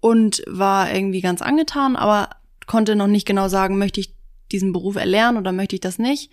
und 0.00 0.42
war 0.46 0.92
irgendwie 0.92 1.20
ganz 1.20 1.42
angetan, 1.42 1.96
aber 1.96 2.30
konnte 2.66 2.94
noch 2.94 3.08
nicht 3.08 3.26
genau 3.26 3.48
sagen, 3.48 3.78
möchte 3.78 4.00
ich 4.00 4.14
diesen 4.52 4.72
Beruf 4.72 4.96
erlernen 4.96 5.38
oder 5.38 5.52
möchte 5.52 5.76
ich 5.76 5.80
das 5.80 5.98
nicht. 5.98 6.30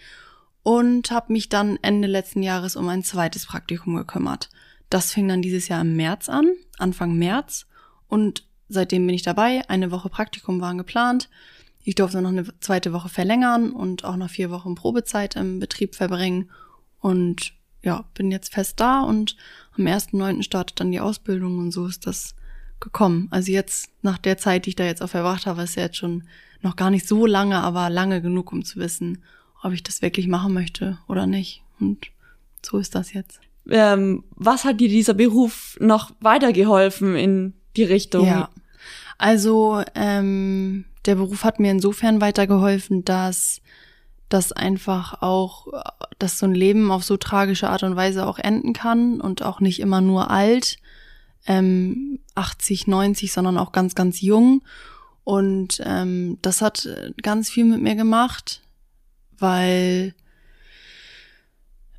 Und 0.61 1.09
habe 1.09 1.33
mich 1.33 1.49
dann 1.49 1.79
Ende 1.81 2.07
letzten 2.07 2.43
Jahres 2.43 2.75
um 2.75 2.87
ein 2.89 3.03
zweites 3.03 3.45
Praktikum 3.45 3.95
gekümmert. 3.95 4.49
Das 4.89 5.11
fing 5.13 5.27
dann 5.27 5.41
dieses 5.41 5.67
Jahr 5.67 5.81
im 5.81 5.95
März 5.95 6.29
an, 6.29 6.51
Anfang 6.77 7.15
März. 7.15 7.65
Und 8.07 8.45
seitdem 8.67 9.05
bin 9.05 9.15
ich 9.15 9.23
dabei. 9.23 9.61
Eine 9.69 9.91
Woche 9.91 10.09
Praktikum 10.09 10.61
waren 10.61 10.77
geplant. 10.77 11.29
Ich 11.83 11.95
durfte 11.95 12.21
noch 12.21 12.29
eine 12.29 12.45
zweite 12.59 12.91
Woche 12.91 13.09
verlängern 13.09 13.71
und 13.71 14.03
auch 14.03 14.17
noch 14.17 14.29
vier 14.29 14.51
Wochen 14.51 14.75
Probezeit 14.75 15.35
im 15.35 15.59
Betrieb 15.59 15.95
verbringen. 15.95 16.49
Und 16.99 17.53
ja, 17.81 18.05
bin 18.13 18.31
jetzt 18.31 18.53
fest 18.53 18.79
da 18.79 19.01
und 19.01 19.37
am 19.77 19.85
1.9. 19.85 20.43
startet 20.43 20.79
dann 20.79 20.91
die 20.91 20.99
Ausbildung 20.99 21.59
und 21.59 21.71
so 21.71 21.85
ist 21.85 22.05
das 22.05 22.35
gekommen. 22.79 23.27
Also 23.31 23.51
jetzt, 23.51 23.89
nach 24.01 24.17
der 24.17 24.37
Zeit, 24.37 24.65
die 24.65 24.69
ich 24.69 24.75
da 24.75 24.85
jetzt 24.85 25.01
auch 25.01 25.09
verbracht 25.09 25.45
habe, 25.45 25.63
ist 25.63 25.75
ja 25.75 25.83
jetzt 25.83 25.97
schon 25.97 26.23
noch 26.61 26.75
gar 26.75 26.89
nicht 26.89 27.07
so 27.07 27.25
lange, 27.25 27.61
aber 27.61 27.89
lange 27.89 28.21
genug, 28.21 28.51
um 28.51 28.65
zu 28.65 28.79
wissen, 28.79 29.23
ob 29.61 29.73
ich 29.73 29.83
das 29.83 30.01
wirklich 30.01 30.27
machen 30.27 30.53
möchte 30.53 30.97
oder 31.07 31.25
nicht. 31.25 31.61
Und 31.79 32.07
so 32.61 32.77
ist 32.77 32.95
das 32.95 33.13
jetzt. 33.13 33.39
Ähm, 33.69 34.23
was 34.31 34.65
hat 34.65 34.79
dir 34.79 34.89
dieser 34.89 35.13
Beruf 35.13 35.77
noch 35.79 36.11
weitergeholfen 36.19 37.15
in 37.15 37.53
die 37.75 37.83
Richtung? 37.83 38.25
Ja, 38.25 38.49
also 39.17 39.83
ähm, 39.95 40.85
der 41.05 41.15
Beruf 41.15 41.43
hat 41.43 41.59
mir 41.59 41.71
insofern 41.71 42.21
weitergeholfen, 42.21 43.05
dass 43.05 43.61
dass 44.29 44.51
einfach 44.51 45.21
auch, 45.21 45.67
dass 46.19 46.39
so 46.39 46.45
ein 46.45 46.55
Leben 46.55 46.91
auf 46.91 47.03
so 47.03 47.17
tragische 47.17 47.69
Art 47.69 47.83
und 47.83 47.95
Weise 47.95 48.25
auch 48.25 48.39
enden 48.39 48.73
kann 48.73 49.19
und 49.19 49.41
auch 49.41 49.59
nicht 49.59 49.79
immer 49.79 50.01
nur 50.01 50.29
alt, 50.29 50.77
ähm, 51.47 52.19
80, 52.35 52.87
90, 52.87 53.31
sondern 53.31 53.57
auch 53.57 53.71
ganz, 53.71 53.95
ganz 53.95 54.21
jung. 54.21 54.61
Und 55.23 55.81
ähm, 55.85 56.37
das 56.41 56.61
hat 56.61 56.87
ganz 57.21 57.49
viel 57.49 57.65
mit 57.65 57.81
mir 57.81 57.95
gemacht, 57.95 58.61
weil 59.37 60.13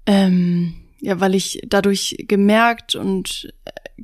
ähm, 0.06 0.74
ja, 1.00 1.20
weil 1.20 1.34
ich 1.34 1.62
dadurch 1.66 2.16
gemerkt 2.28 2.94
und 2.94 3.52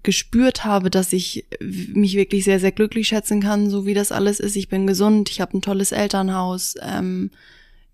gespürt 0.02 0.64
habe, 0.64 0.90
dass 0.90 1.12
ich 1.12 1.46
mich 1.60 2.14
wirklich 2.14 2.44
sehr, 2.44 2.60
sehr 2.60 2.72
glücklich 2.72 3.08
schätzen 3.08 3.40
kann, 3.40 3.70
so 3.70 3.86
wie 3.86 3.94
das 3.94 4.12
alles 4.12 4.40
ist. 4.40 4.56
Ich 4.56 4.68
bin 4.68 4.86
gesund, 4.86 5.30
ich 5.30 5.40
habe 5.40 5.56
ein 5.56 5.62
tolles 5.62 5.92
Elternhaus, 5.92 6.74
ähm, 6.80 7.30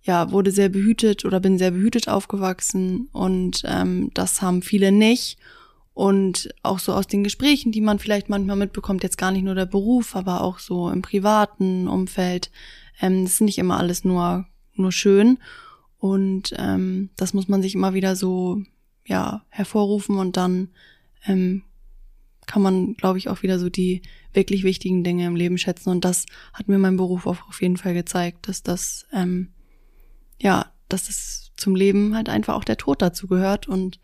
ja, 0.02 0.30
wurde 0.30 0.50
sehr 0.50 0.68
behütet 0.68 1.24
oder 1.24 1.40
bin 1.40 1.58
sehr 1.58 1.70
behütet 1.70 2.08
aufgewachsen 2.08 3.08
und 3.12 3.62
ähm, 3.64 4.10
das 4.14 4.42
haben 4.42 4.62
viele 4.62 4.92
nicht. 4.92 5.38
Und 5.94 6.48
auch 6.62 6.78
so 6.78 6.94
aus 6.94 7.06
den 7.06 7.22
Gesprächen, 7.22 7.70
die 7.70 7.82
man 7.82 7.98
vielleicht 7.98 8.28
manchmal 8.30 8.56
mitbekommt, 8.56 9.02
jetzt 9.02 9.18
gar 9.18 9.30
nicht 9.30 9.44
nur 9.44 9.54
der 9.54 9.66
Beruf, 9.66 10.16
aber 10.16 10.40
auch 10.40 10.58
so 10.58 10.88
im 10.88 11.02
privaten 11.02 11.86
Umfeld, 11.86 12.50
ähm, 13.00 13.24
das 13.24 13.34
ist 13.34 13.40
nicht 13.42 13.58
immer 13.58 13.78
alles 13.78 14.04
nur, 14.04 14.46
nur 14.74 14.90
schön. 14.90 15.38
Und 15.98 16.54
ähm, 16.58 17.10
das 17.16 17.34
muss 17.34 17.46
man 17.46 17.62
sich 17.62 17.74
immer 17.74 17.94
wieder 17.94 18.16
so, 18.16 18.62
ja, 19.06 19.44
hervorrufen 19.50 20.18
und 20.18 20.36
dann 20.36 20.70
ähm, 21.26 21.62
kann 22.46 22.62
man, 22.62 22.94
glaube 22.94 23.18
ich, 23.18 23.28
auch 23.28 23.42
wieder 23.42 23.58
so 23.58 23.68
die 23.68 24.02
wirklich 24.32 24.64
wichtigen 24.64 25.04
Dinge 25.04 25.26
im 25.26 25.36
Leben 25.36 25.58
schätzen. 25.58 25.90
Und 25.90 26.04
das 26.04 26.26
hat 26.52 26.68
mir 26.68 26.78
mein 26.78 26.96
Beruf 26.96 27.26
auch 27.26 27.48
auf 27.48 27.60
jeden 27.62 27.76
Fall 27.76 27.94
gezeigt, 27.94 28.48
dass 28.48 28.62
das 28.62 29.06
ähm, 29.12 29.48
ja, 30.42 30.66
dass 30.88 31.08
es 31.08 31.52
zum 31.56 31.74
Leben 31.76 32.14
halt 32.14 32.28
einfach 32.28 32.54
auch 32.54 32.64
der 32.64 32.76
Tod 32.76 33.00
dazu 33.00 33.28
gehört 33.28 33.68
und 33.68 34.00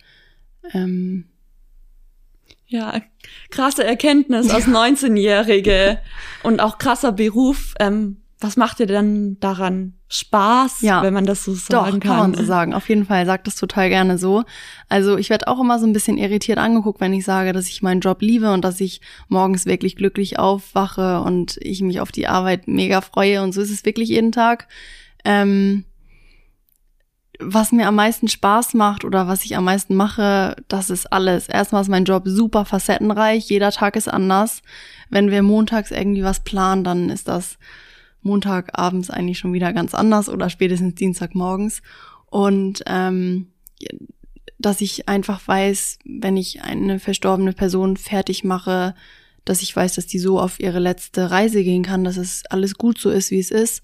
ähm, 0.72 1.26
ja, 2.66 3.00
krasse 3.50 3.84
Erkenntnis 3.84 4.50
als 4.50 4.66
19-Jährige 4.66 5.98
und 6.42 6.60
auch 6.60 6.78
krasser 6.78 7.12
Beruf. 7.12 7.74
Ähm, 7.80 8.18
was 8.40 8.56
macht 8.56 8.78
dir 8.78 8.86
denn 8.86 9.40
daran 9.40 9.94
Spaß, 10.06 10.82
ja, 10.82 11.02
wenn 11.02 11.12
man 11.12 11.26
das 11.26 11.42
so 11.42 11.54
sagen 11.54 11.70
doch, 11.70 11.90
kann? 11.90 12.00
kann 12.00 12.16
man 12.18 12.34
so 12.34 12.44
sagen. 12.44 12.72
Auf 12.72 12.88
jeden 12.88 13.04
Fall 13.04 13.26
sagt 13.26 13.48
das 13.48 13.56
total 13.56 13.88
gerne 13.88 14.16
so. 14.16 14.44
Also 14.88 15.16
ich 15.18 15.28
werde 15.28 15.48
auch 15.48 15.60
immer 15.60 15.80
so 15.80 15.86
ein 15.86 15.92
bisschen 15.92 16.18
irritiert 16.18 16.58
angeguckt, 16.58 17.00
wenn 17.00 17.12
ich 17.12 17.24
sage, 17.24 17.52
dass 17.52 17.68
ich 17.68 17.82
meinen 17.82 18.00
Job 18.00 18.22
liebe 18.22 18.52
und 18.52 18.64
dass 18.64 18.80
ich 18.80 19.00
morgens 19.26 19.66
wirklich 19.66 19.96
glücklich 19.96 20.38
aufwache 20.38 21.20
und 21.22 21.56
ich 21.60 21.80
mich 21.80 22.00
auf 22.00 22.12
die 22.12 22.28
Arbeit 22.28 22.68
mega 22.68 23.00
freue 23.00 23.42
und 23.42 23.52
so 23.52 23.60
ist 23.60 23.72
es 23.72 23.84
wirklich 23.84 24.10
jeden 24.10 24.30
Tag. 24.30 24.68
Ähm, 25.24 25.84
was 27.38 27.72
mir 27.72 27.86
am 27.86 27.94
meisten 27.94 28.28
Spaß 28.28 28.74
macht 28.74 29.04
oder 29.04 29.28
was 29.28 29.44
ich 29.44 29.56
am 29.56 29.64
meisten 29.64 29.94
mache, 29.94 30.56
das 30.68 30.90
ist 30.90 31.12
alles. 31.12 31.48
Erstmal 31.48 31.82
ist 31.82 31.88
mein 31.88 32.04
Job 32.04 32.24
super 32.26 32.64
facettenreich, 32.64 33.48
jeder 33.48 33.70
Tag 33.70 33.96
ist 33.96 34.08
anders. 34.08 34.62
Wenn 35.08 35.30
wir 35.30 35.42
montags 35.42 35.90
irgendwie 35.90 36.24
was 36.24 36.40
planen, 36.40 36.84
dann 36.84 37.10
ist 37.10 37.28
das 37.28 37.58
Montagabends 38.22 39.10
eigentlich 39.10 39.38
schon 39.38 39.52
wieder 39.52 39.72
ganz 39.72 39.94
anders 39.94 40.28
oder 40.28 40.50
spätestens 40.50 40.96
Dienstagmorgens. 40.96 41.82
Und 42.26 42.82
ähm, 42.86 43.48
dass 44.58 44.80
ich 44.80 45.08
einfach 45.08 45.46
weiß, 45.46 46.00
wenn 46.04 46.36
ich 46.36 46.62
eine 46.62 46.98
verstorbene 46.98 47.52
Person 47.52 47.96
fertig 47.96 48.42
mache, 48.42 48.94
dass 49.44 49.62
ich 49.62 49.74
weiß, 49.74 49.94
dass 49.94 50.06
die 50.06 50.18
so 50.18 50.40
auf 50.40 50.58
ihre 50.60 50.80
letzte 50.80 51.30
Reise 51.30 51.62
gehen 51.62 51.84
kann, 51.84 52.04
dass 52.04 52.16
es 52.16 52.44
alles 52.50 52.74
gut 52.74 52.98
so 52.98 53.10
ist, 53.10 53.30
wie 53.30 53.38
es 53.38 53.50
ist 53.50 53.82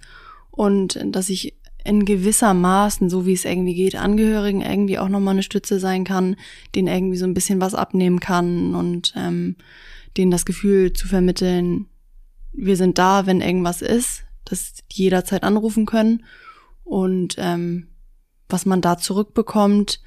und 0.51 0.99
dass 1.05 1.31
ich 1.31 1.55
in 1.85 2.05
gewisser 2.07 2.55
Maßen, 2.55 3.11
so 3.11 3.27
wie 3.27 3.35
es 3.35 3.45
irgendwie 3.45 3.75
geht, 3.75 3.95
Angehörigen 3.95 4.63
irgendwie 4.63 4.99
auch 4.99 5.09
nochmal 5.09 5.35
eine 5.35 5.43
Stütze 5.43 5.79
sein 5.79 6.05
kann, 6.05 6.37
denen 6.75 6.89
irgendwie 6.89 7.19
so 7.19 7.27
ein 7.27 7.35
bisschen 7.35 7.61
was 7.61 7.75
abnehmen 7.75 8.21
kann 8.21 8.75
und 8.75 9.13
ähm, 9.17 9.57
denen 10.17 10.31
das 10.31 10.47
Gefühl 10.47 10.93
zu 10.93 11.07
vermitteln, 11.07 11.87
wir 12.53 12.77
sind 12.77 12.99
da, 12.99 13.27
wenn 13.27 13.41
irgendwas 13.41 13.83
ist, 13.83 14.25
dass 14.45 14.75
die 14.75 15.03
jederzeit 15.03 15.43
anrufen 15.43 15.87
können 15.87 16.25
und 16.85 17.37
ähm, 17.39 17.89
was 18.49 18.67
man 18.67 18.81
da 18.81 18.97
zurückbekommt, 18.99 20.01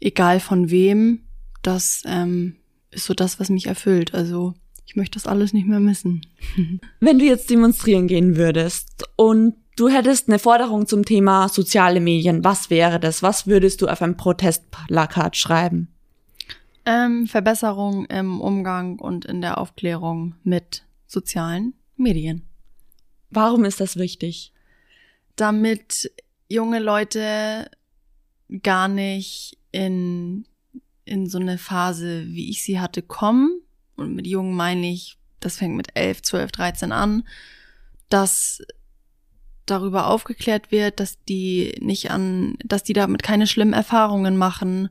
egal 0.00 0.40
von 0.40 0.70
wem, 0.70 1.20
das 1.62 2.02
ähm, 2.06 2.56
ist 2.90 3.04
so 3.04 3.14
das, 3.14 3.40
was 3.40 3.50
mich 3.50 3.66
erfüllt. 3.66 4.14
Also 4.14 4.54
ich 4.86 4.96
möchte 4.96 5.18
das 5.18 5.26
alles 5.26 5.52
nicht 5.52 5.66
mehr 5.66 5.80
missen. 5.80 6.26
Wenn 7.00 7.18
du 7.18 7.24
jetzt 7.24 7.50
demonstrieren 7.50 8.08
gehen 8.08 8.36
würdest 8.36 9.04
und 9.16 9.54
du 9.78 9.88
hättest 9.88 10.28
eine 10.28 10.38
Forderung 10.38 10.86
zum 10.86 11.04
Thema 11.04 11.48
soziale 11.48 12.00
Medien, 12.00 12.44
was 12.44 12.70
wäre 12.70 12.98
das? 12.98 13.22
Was 13.22 13.46
würdest 13.46 13.80
du 13.80 13.88
auf 13.88 14.02
ein 14.02 14.16
Protestplakat 14.16 15.36
schreiben? 15.36 15.88
Ähm, 16.84 17.26
Verbesserung 17.26 18.06
im 18.06 18.40
Umgang 18.40 18.98
und 18.98 19.24
in 19.24 19.40
der 19.40 19.58
Aufklärung 19.58 20.34
mit 20.42 20.84
sozialen 21.06 21.74
Medien. 21.96 22.46
Warum 23.30 23.64
ist 23.64 23.80
das 23.80 23.96
wichtig? 23.96 24.52
Damit 25.36 26.10
junge 26.48 26.78
Leute 26.78 27.70
gar 28.62 28.88
nicht 28.88 29.58
in, 29.70 30.46
in 31.04 31.28
so 31.28 31.38
eine 31.38 31.58
Phase, 31.58 32.26
wie 32.28 32.50
ich 32.50 32.62
sie 32.62 32.80
hatte, 32.80 33.02
kommen. 33.02 33.60
Und 33.96 34.14
mit 34.14 34.26
jungen 34.26 34.54
meine 34.54 34.90
ich, 34.90 35.18
das 35.40 35.56
fängt 35.56 35.76
mit 35.76 35.94
11, 35.94 36.22
12, 36.22 36.52
13 36.52 36.92
an, 36.92 37.24
dass 38.08 38.62
darüber 39.70 40.08
aufgeklärt 40.08 40.70
wird, 40.70 41.00
dass 41.00 41.22
die 41.28 41.74
nicht 41.80 42.10
an, 42.10 42.56
dass 42.64 42.82
die 42.82 42.92
damit 42.92 43.22
keine 43.22 43.46
schlimmen 43.46 43.72
Erfahrungen 43.72 44.36
machen 44.36 44.88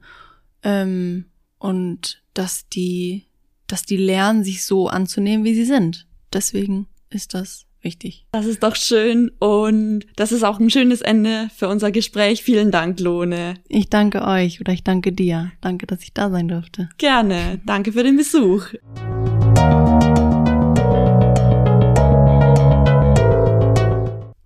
ähm, 0.64 1.26
und 1.58 2.24
dass 2.34 2.68
die, 2.70 3.26
dass 3.68 3.84
die 3.84 3.98
lernen, 3.98 4.44
sich 4.44 4.66
so 4.66 4.88
anzunehmen, 4.88 5.46
wie 5.46 5.56
sie 5.56 5.66
sind. 5.66 6.08
Deswegen 6.34 6.88
ist 7.10 7.34
das 7.34 7.66
wichtig. 7.82 8.26
Das 8.32 8.46
ist 8.46 8.64
doch 8.64 8.76
schön 8.76 9.32
und 9.40 10.06
das 10.16 10.32
ist 10.32 10.44
auch 10.44 10.60
ein 10.60 10.70
schönes 10.70 11.02
Ende 11.02 11.50
für 11.56 11.68
unser 11.70 11.92
Gespräch. 11.92 12.44
Vielen 12.44 12.72
Dank, 12.72 13.00
Lohne. 13.00 13.56
Ich 13.68 13.90
danke 13.90 14.24
euch 14.24 14.60
oder 14.60 14.74
ich 14.74 14.84
danke 14.84 15.14
dir. 15.14 15.52
Danke, 15.62 15.88
dass 15.88 16.04
ich 16.04 16.14
da 16.14 16.30
sein 16.30 16.48
durfte. 16.48 16.90
Gerne. 16.98 17.62
Danke 17.66 17.94
für 17.94 18.04
den 18.04 18.18
Besuch. 18.18 18.68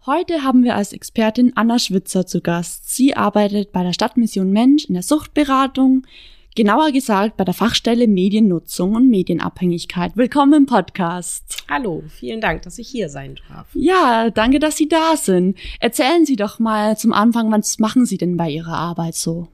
Heute 0.08 0.44
haben 0.44 0.64
wir 0.64 0.76
als 0.76 0.94
Expertin 0.94 1.52
Anna 1.54 1.78
Schwitzer 1.78 2.26
zu 2.26 2.42
Gast. 2.42 2.90
Sie 2.90 3.16
arbeitet 3.16 3.72
bei 3.72 3.84
der 3.84 3.94
Stadtmission 3.94 4.50
Mensch 4.50 4.86
in 4.86 4.96
der 4.96 5.04
Suchtberatung, 5.04 6.08
genauer 6.56 6.92
gesagt 6.92 7.38
bei 7.38 7.44
der 7.44 7.54
Fachstelle 7.54 8.08
Mediennutzung 8.08 8.96
und 8.96 9.12
Medienabhängigkeit. 9.12 10.18
Willkommen 10.18 10.54
im 10.54 10.66
Podcast. 10.66 11.66
Hallo, 11.70 12.02
vielen 12.08 12.42
Dank, 12.42 12.64
dass 12.64 12.80
ich 12.80 12.88
hier 12.88 13.10
sein 13.10 13.38
darf. 13.48 13.68
Ja, 13.76 14.32
danke, 14.32 14.58
dass 14.58 14.76
Sie 14.76 14.88
da 14.88 15.16
sind. 15.16 15.56
Erzählen 15.80 16.26
Sie 16.26 16.36
doch 16.36 16.58
mal 16.58 16.98
zum 16.98 17.14
Anfang, 17.14 17.52
was 17.52 17.78
machen 17.78 18.08
Sie 18.08 18.18
denn 18.18 18.38
bei 18.38 18.50
Ihrer 18.50 18.74
Arbeit 18.74 19.14
so? 19.14 19.50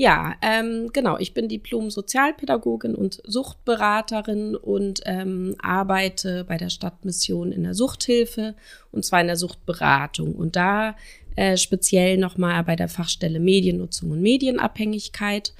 Ja, 0.00 0.36
ähm, 0.42 0.90
genau. 0.92 1.18
Ich 1.18 1.34
bin 1.34 1.48
Diplom-Sozialpädagogin 1.48 2.94
und 2.94 3.20
Suchtberaterin 3.24 4.54
und 4.54 5.00
ähm, 5.06 5.56
arbeite 5.60 6.44
bei 6.44 6.56
der 6.56 6.68
Stadtmission 6.68 7.50
in 7.50 7.64
der 7.64 7.74
Suchthilfe 7.74 8.54
und 8.92 9.04
zwar 9.04 9.22
in 9.22 9.26
der 9.26 9.34
Suchtberatung. 9.34 10.36
Und 10.36 10.54
da 10.54 10.94
äh, 11.34 11.56
speziell 11.56 12.16
nochmal 12.16 12.62
bei 12.62 12.76
der 12.76 12.88
Fachstelle 12.88 13.40
Mediennutzung 13.40 14.12
und 14.12 14.22
Medienabhängigkeit. 14.22 15.52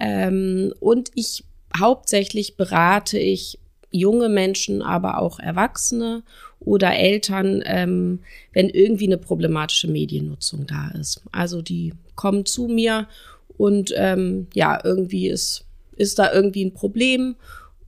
Ähm, 0.00 0.74
und 0.80 1.12
ich 1.14 1.44
hauptsächlich 1.78 2.56
berate 2.56 3.16
ich 3.20 3.60
junge 3.92 4.28
Menschen, 4.28 4.82
aber 4.82 5.18
auch 5.18 5.38
Erwachsene 5.38 6.24
oder 6.58 6.96
Eltern, 6.96 7.62
ähm, 7.64 8.24
wenn 8.52 8.70
irgendwie 8.70 9.06
eine 9.06 9.18
problematische 9.18 9.86
Mediennutzung 9.86 10.66
da 10.66 10.88
ist. 10.98 11.22
Also 11.30 11.62
die 11.62 11.94
kommen 12.16 12.44
zu 12.44 12.66
mir 12.66 13.06
und 13.56 13.92
ähm, 13.96 14.48
ja, 14.54 14.80
irgendwie 14.82 15.28
ist, 15.28 15.64
ist 15.96 16.18
da 16.18 16.32
irgendwie 16.32 16.64
ein 16.64 16.74
Problem 16.74 17.36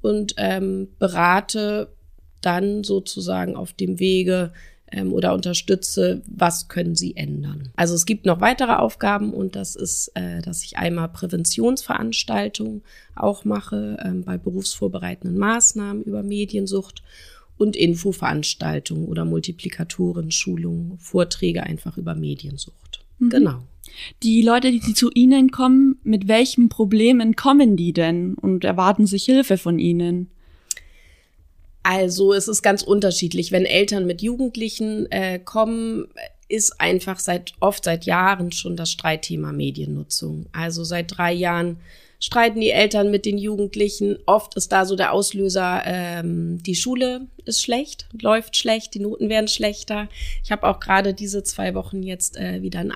und 0.01 0.35
ähm, 0.37 0.89
berate 0.99 1.89
dann 2.41 2.85
sozusagen 2.85 3.57
auf 3.57 3.73
dem 3.73 3.99
Wege 3.99 4.53
ähm, 4.93 5.13
oder 5.13 5.35
unterstütze, 5.35 6.23
was 6.27 6.69
können 6.69 6.95
sie 6.95 7.17
ändern. 7.17 7.71
Also 7.77 7.95
es 7.95 8.07
gibt 8.07 8.25
noch 8.27 8.41
weitere 8.41 8.75
Aufgaben 8.75 9.33
und 9.33 9.57
das 9.57 9.75
ist, 9.75 10.13
äh, 10.15 10.41
dass 10.43 10.63
ich 10.63 10.79
einmal 10.79 11.09
Präventionsveranstaltungen 11.09 12.83
auch 13.15 13.45
mache 13.45 13.99
ähm, 14.05 14.23
bei 14.23 14.39
berufsvorbereitenden 14.39 15.39
Maßnahmen 15.39 16.05
über 16.05 16.23
Mediensucht 16.23 17.03
und 17.59 17.75
Infoveranstaltungen 17.75 19.07
oder 19.07 19.25
Multiplikatoren, 19.25 20.31
Schulungen, 20.31 20.99
Vorträge 20.99 21.63
einfach 21.63 21.97
über 21.97 22.15
Mediensucht. 22.15 23.01
Mhm. 23.19 23.31
Genau. 23.31 23.63
Die 24.23 24.43
Leute, 24.43 24.71
die 24.71 24.95
zu 24.95 25.11
Ihnen 25.15 25.51
kommen, 25.51 25.99
mit 26.03 26.29
welchen 26.29 26.69
Problemen 26.69 27.37
kommen 27.37 27.77
die 27.77 27.93
denn 27.93 28.35
und 28.35 28.65
erwarten 28.65 29.07
sich 29.07 29.25
Hilfe 29.25 29.59
von 29.59 29.79
Ihnen? 29.79 30.31
Also 31.83 32.33
es 32.33 32.49
ist 32.49 32.63
ganz 32.63 32.83
unterschiedlich. 32.83 33.53
Wenn 33.53 33.65
Eltern 33.65 34.07
mit 34.07 34.21
Jugendlichen 34.21 35.11
äh, 35.13 35.39
kommen, 35.39 36.09
ist 36.49 36.81
einfach 36.81 37.19
seit 37.19 37.53
oft 37.61 37.85
seit 37.85 38.07
Jahren 38.07 38.53
schon 38.53 38.77
das 38.77 38.91
Streitthema 38.91 39.53
Mediennutzung. 39.53 40.47
Also 40.53 40.85
seit 40.85 41.17
drei 41.17 41.33
Jahren 41.33 41.79
streiten 42.19 42.61
die 42.61 42.71
Eltern 42.71 43.11
mit 43.11 43.25
den 43.27 43.39
Jugendlichen. 43.39 44.19
Oft 44.27 44.57
ist 44.57 44.73
da 44.73 44.85
so 44.85 44.97
der 44.97 45.13
Auslöser, 45.13 45.83
ähm, 45.85 46.63
die 46.63 46.75
Schule 46.75 47.27
ist 47.45 47.63
schlecht, 47.63 48.09
läuft 48.21 48.57
schlecht, 48.57 48.95
die 48.95 49.01
Noten 49.01 49.29
werden 49.29 49.49
schlechter. 49.49 50.09
Ich 50.43 50.51
habe 50.51 50.67
auch 50.69 50.81
gerade 50.81 51.15
diese 51.15 51.43
zwei 51.43 51.75
Wochen 51.75 52.03
jetzt 52.03 52.37
äh, 52.37 52.63
wieder 52.63 52.81
ein 52.81 52.93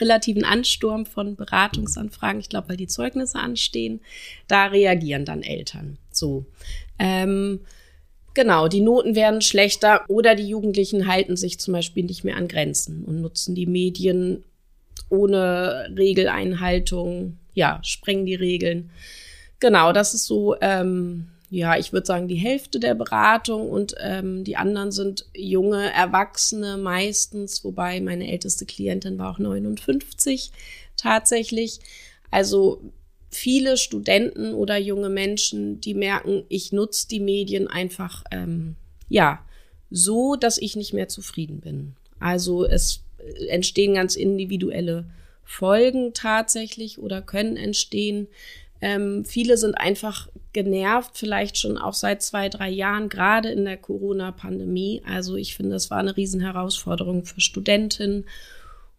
relativen 0.00 0.44
Ansturm 0.44 1.06
von 1.06 1.36
Beratungsanfragen, 1.36 2.40
ich 2.40 2.48
glaube, 2.48 2.70
weil 2.70 2.76
die 2.76 2.86
Zeugnisse 2.86 3.38
anstehen, 3.38 4.00
da 4.48 4.66
reagieren 4.66 5.24
dann 5.24 5.42
Eltern. 5.42 5.98
So. 6.10 6.46
Ähm, 6.98 7.60
genau, 8.34 8.68
die 8.68 8.80
Noten 8.80 9.14
werden 9.14 9.42
schlechter 9.42 10.04
oder 10.08 10.34
die 10.34 10.48
Jugendlichen 10.48 11.06
halten 11.06 11.36
sich 11.36 11.58
zum 11.58 11.72
Beispiel 11.72 12.04
nicht 12.04 12.24
mehr 12.24 12.36
an 12.36 12.48
Grenzen 12.48 13.04
und 13.04 13.20
nutzen 13.20 13.54
die 13.54 13.66
Medien 13.66 14.44
ohne 15.08 15.92
Regeleinhaltung, 15.96 17.38
ja, 17.54 17.80
sprengen 17.82 18.24
die 18.24 18.34
Regeln. 18.34 18.90
Genau, 19.60 19.92
das 19.92 20.14
ist 20.14 20.24
so 20.24 20.56
ähm, 20.60 21.28
ja, 21.52 21.76
ich 21.76 21.92
würde 21.92 22.06
sagen, 22.06 22.28
die 22.28 22.36
Hälfte 22.36 22.80
der 22.80 22.94
Beratung 22.94 23.68
und 23.68 23.94
ähm, 24.00 24.42
die 24.42 24.56
anderen 24.56 24.90
sind 24.90 25.26
junge 25.34 25.92
Erwachsene 25.92 26.78
meistens, 26.78 27.62
wobei 27.62 28.00
meine 28.00 28.32
älteste 28.32 28.64
Klientin 28.64 29.18
war 29.18 29.30
auch 29.30 29.38
59 29.38 30.50
tatsächlich. 30.96 31.80
Also 32.30 32.80
viele 33.28 33.76
Studenten 33.76 34.54
oder 34.54 34.78
junge 34.78 35.10
Menschen, 35.10 35.78
die 35.78 35.92
merken, 35.92 36.44
ich 36.48 36.72
nutze 36.72 37.06
die 37.06 37.20
Medien 37.20 37.68
einfach, 37.68 38.24
ähm, 38.30 38.76
ja, 39.10 39.44
so, 39.90 40.36
dass 40.36 40.56
ich 40.56 40.74
nicht 40.74 40.94
mehr 40.94 41.08
zufrieden 41.08 41.60
bin. 41.60 41.96
Also 42.18 42.64
es 42.64 43.04
entstehen 43.50 43.92
ganz 43.92 44.16
individuelle 44.16 45.04
Folgen 45.44 46.14
tatsächlich 46.14 46.98
oder 46.98 47.20
können 47.20 47.58
entstehen. 47.58 48.28
Ähm, 48.80 49.26
viele 49.26 49.58
sind 49.58 49.74
einfach 49.74 50.28
genervt, 50.52 51.12
vielleicht 51.14 51.58
schon 51.58 51.78
auch 51.78 51.94
seit 51.94 52.22
zwei, 52.22 52.48
drei 52.48 52.70
Jahren, 52.70 53.08
gerade 53.08 53.50
in 53.50 53.64
der 53.64 53.76
Corona-Pandemie. 53.76 55.02
Also 55.06 55.36
ich 55.36 55.56
finde, 55.56 55.76
es 55.76 55.90
war 55.90 55.98
eine 55.98 56.16
Riesenherausforderung 56.16 57.24
für 57.24 57.40
Studentinnen 57.40 58.24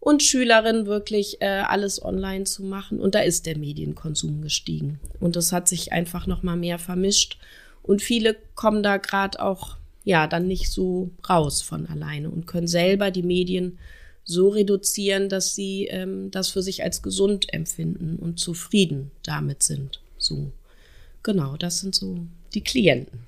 und 0.00 0.22
Schülerinnen 0.22 0.86
wirklich 0.86 1.40
äh, 1.40 1.46
alles 1.46 2.04
online 2.04 2.44
zu 2.44 2.62
machen. 2.62 3.00
Und 3.00 3.14
da 3.14 3.20
ist 3.20 3.46
der 3.46 3.56
Medienkonsum 3.56 4.42
gestiegen. 4.42 5.00
Und 5.20 5.36
das 5.36 5.52
hat 5.52 5.68
sich 5.68 5.92
einfach 5.92 6.26
noch 6.26 6.42
mal 6.42 6.56
mehr 6.56 6.78
vermischt. 6.78 7.38
Und 7.82 8.02
viele 8.02 8.36
kommen 8.54 8.82
da 8.82 8.98
gerade 8.98 9.40
auch 9.40 9.76
ja 10.04 10.26
dann 10.26 10.46
nicht 10.46 10.70
so 10.70 11.10
raus 11.28 11.62
von 11.62 11.86
alleine 11.86 12.28
und 12.28 12.46
können 12.46 12.66
selber 12.66 13.10
die 13.10 13.22
Medien 13.22 13.78
so 14.24 14.48
reduzieren, 14.48 15.28
dass 15.28 15.54
sie 15.54 15.86
ähm, 15.86 16.30
das 16.30 16.50
für 16.50 16.62
sich 16.62 16.82
als 16.82 17.02
gesund 17.02 17.52
empfinden 17.52 18.16
und 18.16 18.38
zufrieden 18.38 19.10
damit 19.22 19.62
sind. 19.62 20.00
So, 20.18 20.50
genau, 21.24 21.56
das 21.56 21.80
sind 21.80 21.94
so 21.94 22.18
die 22.54 22.62
Klienten. 22.62 23.18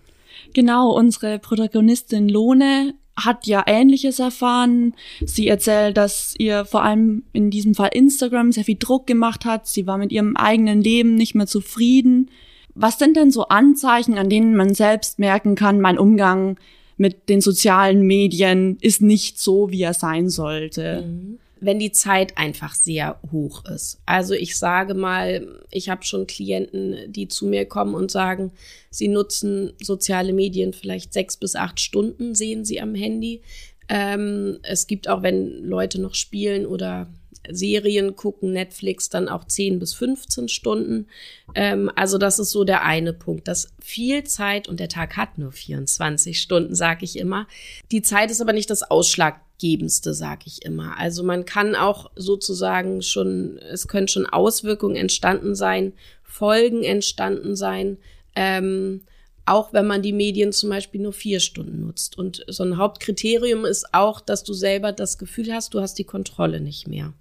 Genau, 0.55 0.93
unsere 0.93 1.41
Protagonistin 1.41 2.29
Lohne 2.29 2.95
hat 3.17 3.47
ja 3.47 3.65
Ähnliches 3.67 4.19
erfahren. 4.19 4.95
Sie 5.25 5.49
erzählt, 5.49 5.97
dass 5.97 6.35
ihr 6.39 6.65
vor 6.65 6.85
allem 6.85 7.25
in 7.33 7.51
diesem 7.51 7.75
Fall 7.75 7.91
Instagram 7.93 8.53
sehr 8.53 8.65
viel 8.65 8.77
Druck 8.79 9.07
gemacht 9.07 9.45
hat. 9.45 9.67
Sie 9.67 9.87
war 9.87 9.99
mit 9.99 10.13
ihrem 10.13 10.37
eigenen 10.37 10.83
Leben 10.83 11.15
nicht 11.15 11.35
mehr 11.35 11.47
zufrieden. 11.47 12.31
Was 12.75 12.99
sind 12.99 13.17
denn 13.17 13.31
so 13.31 13.49
Anzeichen, 13.49 14.19
an 14.19 14.29
denen 14.29 14.55
man 14.55 14.75
selbst 14.75 15.19
merken 15.19 15.55
kann, 15.55 15.81
mein 15.81 15.99
Umgang 15.99 16.59
mit 16.99 17.29
den 17.29 17.41
sozialen 17.41 18.03
Medien 18.03 18.79
ist 18.81 19.03
nicht 19.03 19.39
so, 19.39 19.71
wie 19.71 19.83
er 19.83 19.95
sein 19.95 20.29
sollte. 20.29 21.05
Mhm. 21.07 21.39
Wenn 21.59 21.79
die 21.79 21.93
Zeit 21.93 22.37
einfach 22.37 22.75
sehr 22.75 23.19
hoch 23.33 23.65
ist. 23.65 24.01
Also 24.05 24.35
ich 24.35 24.57
sage 24.57 24.95
mal, 24.95 25.61
ich 25.71 25.89
habe 25.89 26.05
schon 26.05 26.27
Klienten, 26.27 27.11
die 27.13 27.29
zu 27.29 27.47
mir 27.47 27.65
kommen 27.65 27.95
und 27.95 28.11
sagen, 28.11 28.53
sie 28.91 29.09
nutzen 29.09 29.73
soziale 29.83 30.33
Medien 30.33 30.73
vielleicht 30.73 31.13
sechs 31.13 31.37
bis 31.37 31.57
acht 31.57 31.81
Stunden, 31.81 32.35
sehen 32.35 32.65
sie 32.65 32.81
am 32.81 32.95
Handy. 32.95 33.43
Ähm, 33.89 34.59
es 34.63 34.87
gibt 34.87 35.09
auch, 35.09 35.23
wenn 35.23 35.65
Leute 35.65 36.01
noch 36.01 36.15
spielen 36.15 36.67
oder 36.67 37.09
Serien 37.51 38.17
gucken, 38.17 38.53
Netflix 38.53 39.09
dann 39.09 39.29
auch 39.29 39.45
10 39.45 39.79
bis 39.79 39.95
15 39.95 40.49
Stunden. 40.49 41.07
Ähm, 41.55 41.91
also 41.95 42.19
das 42.19 42.39
ist 42.39 42.51
so 42.51 42.65
der 42.65 42.83
eine 42.83 43.13
Punkt, 43.13 43.49
dass 43.49 43.73
viel 43.81 44.25
Zeit 44.25 44.69
und 44.69 44.81
der 44.81 44.89
Tag 44.89 45.17
hat 45.17 45.39
nur 45.39 45.53
24 45.53 46.41
Stunden, 46.41 46.75
sage 46.75 47.05
ich 47.05 47.19
immer. 47.19 47.47
Die 47.91 48.03
Zeit 48.03 48.31
ist 48.31 48.41
aber 48.41 48.53
nicht 48.53 48.71
das 48.71 48.83
Ausschlaggebendste, 48.83 50.15
sage 50.15 50.45
ich 50.47 50.65
immer. 50.65 50.99
Also 50.99 51.23
man 51.23 51.45
kann 51.45 51.75
auch 51.75 52.11
sozusagen 52.17 53.03
schon, 53.03 53.59
es 53.59 53.89
können 53.89 54.09
schon 54.09 54.27
Auswirkungen 54.27 54.97
entstanden 54.97 55.55
sein, 55.55 55.93
Folgen 56.23 56.83
entstanden 56.83 57.57
sein. 57.57 57.99
Ähm, 58.35 59.03
auch 59.47 59.73
wenn 59.73 59.87
man 59.87 60.03
die 60.03 60.13
Medien 60.13 60.53
zum 60.53 60.71
Beispiel 60.71 61.01
nur 61.01 61.13
vier 61.13 61.39
Stunden 61.39 61.81
nutzt. 61.87 62.19
Und 62.19 62.45
so 62.49 62.65
ein 62.65 62.77
Hauptkriterium 62.77 63.65
ist 63.65 63.95
auch, 63.95 64.21
dass 64.21 64.43
du 64.43 64.53
selber 64.53 64.93
das 64.93 65.19
Gefühl 65.19 65.55
hast, 65.55 65.73
du 65.73 65.81
hast 65.81 65.95
die 65.95 66.05
Kontrolle 66.05 66.61
nicht 66.61 66.89
mehr. 66.89 67.15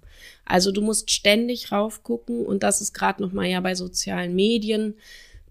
Also 0.44 0.72
du 0.72 0.80
musst 0.80 1.10
ständig 1.10 1.72
raufgucken 1.72 2.44
und 2.44 2.62
das 2.62 2.80
ist 2.80 2.92
gerade 2.92 3.22
noch 3.22 3.32
mal 3.32 3.46
ja 3.46 3.60
bei 3.60 3.74
sozialen 3.74 4.34
Medien 4.34 4.94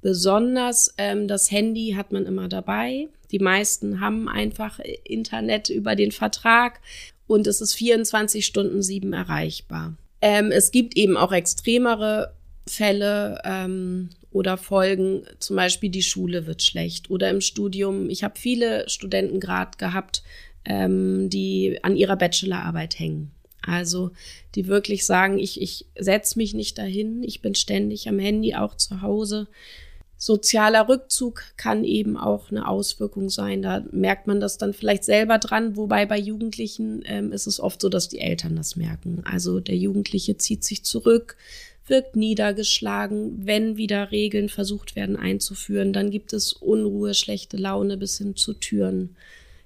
besonders. 0.01 0.93
Ähm, 0.97 1.27
das 1.27 1.51
Handy 1.51 1.93
hat 1.97 2.11
man 2.11 2.25
immer 2.25 2.47
dabei. 2.47 3.07
Die 3.31 3.39
meisten 3.39 3.99
haben 3.99 4.29
einfach 4.29 4.79
Internet 5.03 5.69
über 5.69 5.95
den 5.95 6.11
Vertrag 6.11 6.79
und 7.27 7.47
es 7.47 7.61
ist 7.61 7.73
24 7.73 8.45
Stunden 8.45 8.81
sieben 8.81 9.13
erreichbar. 9.13 9.95
Ähm, 10.21 10.51
es 10.51 10.71
gibt 10.71 10.95
eben 10.95 11.17
auch 11.17 11.31
extremere 11.31 12.33
Fälle 12.67 13.41
ähm, 13.43 14.09
oder 14.31 14.57
Folgen, 14.57 15.23
zum 15.39 15.55
Beispiel 15.55 15.89
die 15.89 16.03
Schule 16.03 16.45
wird 16.47 16.61
schlecht 16.61 17.09
oder 17.09 17.29
im 17.29 17.41
Studium. 17.41 18.09
Ich 18.09 18.23
habe 18.23 18.37
viele 18.37 18.87
Studenten 18.89 19.39
gerade 19.39 19.77
gehabt, 19.77 20.23
ähm, 20.65 21.29
die 21.29 21.79
an 21.83 21.95
ihrer 21.95 22.15
Bachelorarbeit 22.15 22.99
hängen. 22.99 23.31
Also 23.65 24.11
die 24.55 24.67
wirklich 24.67 25.05
sagen, 25.05 25.37
ich, 25.39 25.61
ich 25.61 25.85
setze 25.97 26.37
mich 26.37 26.53
nicht 26.53 26.77
dahin, 26.77 27.23
ich 27.23 27.41
bin 27.41 27.55
ständig 27.55 28.07
am 28.07 28.19
Handy, 28.19 28.55
auch 28.55 28.75
zu 28.75 29.01
Hause. 29.01 29.47
Sozialer 30.17 30.87
Rückzug 30.87 31.43
kann 31.57 31.83
eben 31.83 32.15
auch 32.15 32.49
eine 32.49 32.67
Auswirkung 32.67 33.29
sein. 33.29 33.61
Da 33.61 33.83
merkt 33.91 34.27
man 34.27 34.39
das 34.39 34.57
dann 34.57 34.73
vielleicht 34.73 35.03
selber 35.03 35.37
dran, 35.39 35.75
wobei 35.75 36.05
bei 36.05 36.17
Jugendlichen 36.17 37.03
ähm, 37.05 37.31
ist 37.31 37.47
es 37.47 37.59
oft 37.59 37.81
so, 37.81 37.89
dass 37.89 38.07
die 38.07 38.19
Eltern 38.19 38.55
das 38.55 38.75
merken. 38.75 39.23
Also 39.25 39.59
der 39.59 39.75
Jugendliche 39.75 40.37
zieht 40.37 40.63
sich 40.63 40.83
zurück, 40.85 41.35
wirkt 41.85 42.15
niedergeschlagen. 42.15 43.45
Wenn 43.45 43.75
wieder 43.75 44.11
Regeln 44.11 44.47
versucht 44.47 44.95
werden 44.95 45.17
einzuführen, 45.17 45.91
dann 45.91 46.11
gibt 46.11 46.31
es 46.31 46.53
Unruhe, 46.53 47.13
schlechte 47.13 47.57
Laune 47.57 47.97
bis 47.97 48.17
hin 48.17 48.35
zu 48.35 48.53
Türen, 48.53 49.15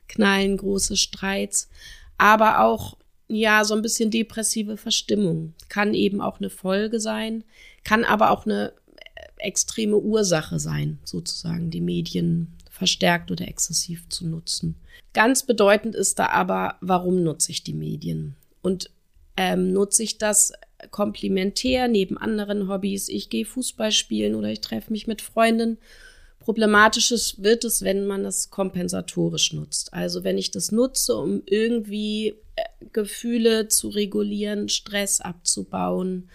Knallen, 0.08 0.58
große 0.58 0.98
Streits. 0.98 1.70
Aber 2.18 2.66
auch 2.66 2.98
ja, 3.30 3.64
so 3.64 3.76
ein 3.76 3.82
bisschen 3.82 4.12
depressive 4.12 4.76
Verstimmung. 4.76 5.54
Kann 5.70 5.94
eben 5.94 6.20
auch 6.20 6.40
eine 6.40 6.50
Folge 6.50 7.00
sein, 7.00 7.44
kann 7.84 8.04
aber 8.04 8.32
auch 8.32 8.46
eine 8.46 8.74
äh, 8.96 9.48
extreme 9.48 9.98
Ursache 9.98 10.60
sein, 10.60 11.00
sozusagen 11.06 11.70
die 11.70 11.82
Medien 11.82 12.58
verstärkt 12.70 13.32
oder 13.32 13.48
exzessiv 13.48 14.10
zu 14.10 14.28
nutzen. 14.28 14.76
Ganz 15.14 15.46
bedeutend 15.46 15.96
ist 15.96 16.20
da 16.20 16.28
aber, 16.28 16.76
warum 16.82 17.24
nutze 17.24 17.52
ich 17.52 17.64
die 17.64 17.74
Medien? 17.74 18.36
Und 18.62 18.90
ähm, 19.38 19.72
nutze 19.72 20.04
ich 20.04 20.18
das 20.18 20.52
komplementär 20.92 21.88
neben 21.88 22.18
anderen 22.18 22.68
Hobbys? 22.68 23.10
Ich 23.10 23.30
gehe 23.30 23.46
Fußball 23.46 23.92
spielen 23.92 24.36
oder 24.36 24.50
ich 24.52 24.62
treffe 24.62 24.92
mich 24.92 25.08
mit 25.08 25.22
Freunden 25.22 25.78
Problematisches 26.50 27.44
wird 27.44 27.64
es, 27.64 27.84
wenn 27.84 28.08
man 28.08 28.26
es 28.26 28.50
kompensatorisch 28.50 29.54
nutzt. 29.54 29.94
Also 29.94 30.24
wenn 30.24 30.38
ich 30.38 30.50
das 30.50 30.72
nutze, 30.72 31.16
um 31.16 31.44
irgendwie 31.46 32.36
Gefühle 32.94 33.68
zu 33.68 33.90
regulieren, 33.90 34.70
Stress 34.70 35.22
abzubauen, 35.22 36.30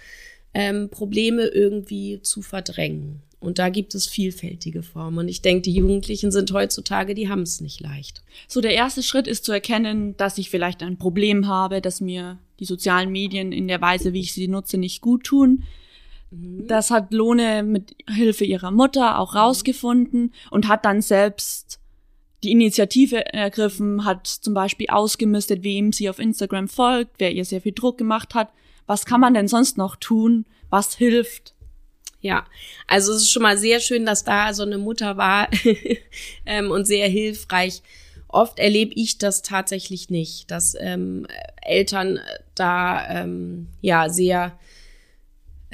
ähm, 0.53 0.89
Probleme 0.91 1.47
irgendwie 1.47 2.21
zu 2.23 2.43
verdrängen. 2.43 3.23
Und 3.45 3.59
da 3.59 3.69
gibt 3.69 3.95
es 3.95 4.07
vielfältige 4.07 4.83
Formen. 4.83 5.19
Und 5.19 5.29
ich 5.29 5.43
denke, 5.43 5.63
die 5.63 5.75
Jugendlichen 5.75 6.33
sind 6.33 6.51
heutzutage, 6.53 7.15
die 7.15 7.29
haben 7.29 7.43
es 7.43 7.61
nicht 7.61 7.81
leicht. 7.81 8.23
So, 8.49 8.63
der 8.63 8.73
erste 8.73 9.03
Schritt 9.03 9.27
ist 9.27 9.45
zu 9.45 9.53
erkennen, 9.53 10.17
dass 10.17 10.39
ich 10.39 10.49
vielleicht 10.49 10.83
ein 10.83 10.97
Problem 10.97 11.47
habe, 11.47 11.83
dass 11.83 12.01
mir 12.01 12.39
die 12.59 12.65
sozialen 12.65 13.13
Medien 13.13 13.53
in 13.53 13.69
der 13.69 13.83
Weise, 13.83 14.15
wie 14.15 14.21
ich 14.21 14.33
sie 14.33 14.49
nutze, 14.49 14.79
nicht 14.79 15.03
gut 15.03 15.25
tun. 15.25 15.65
Mhm. 16.31 16.67
Das 16.69 16.91
hat 16.91 17.13
Lohne 17.13 17.63
mit 17.63 17.95
Hilfe 18.09 18.47
ihrer 18.47 18.71
Mutter 18.71 19.19
auch 19.19 19.35
rausgefunden 19.35 20.33
und 20.51 20.69
hat 20.69 20.87
dann 20.87 21.03
selbst 21.03 21.81
die 22.45 22.53
Initiative 22.53 23.33
ergriffen, 23.33 24.05
hat 24.05 24.27
zum 24.27 24.55
Beispiel 24.55 24.87
ausgemistet, 24.89 25.63
wem 25.63 25.93
sie 25.93 26.09
auf 26.09 26.19
Instagram 26.19 26.69
folgt, 26.69 27.13
wer 27.19 27.33
ihr 27.33 27.45
sehr 27.45 27.61
viel 27.61 27.73
Druck 27.73 27.99
gemacht 27.99 28.35
hat. 28.35 28.51
Was 28.87 29.07
kann 29.07 29.21
man 29.21 29.35
denn 29.35 29.49
sonst 29.49 29.79
noch 29.79 29.97
tun? 29.97 30.45
Was 30.71 30.95
hilft? 30.95 31.55
Ja, 32.21 32.47
also 32.87 33.13
es 33.13 33.23
ist 33.23 33.31
schon 33.31 33.43
mal 33.43 33.59
sehr 33.59 33.81
schön, 33.81 34.07
dass 34.07 34.25
da 34.25 34.55
so 34.55 34.63
eine 34.63 34.79
Mutter 34.79 35.17
war 35.17 35.49
ähm, 36.47 36.71
und 36.71 36.87
sehr 36.87 37.09
hilfreich. 37.09 37.83
Oft 38.29 38.59
erlebe 38.59 38.93
ich 38.95 39.19
das 39.19 39.43
tatsächlich 39.43 40.11
nicht, 40.11 40.51
dass 40.51 40.77
ähm, 40.79 41.27
Eltern 41.63 42.19
da 42.55 43.23
ähm, 43.23 43.69
ja 43.81 44.09
sehr 44.09 44.59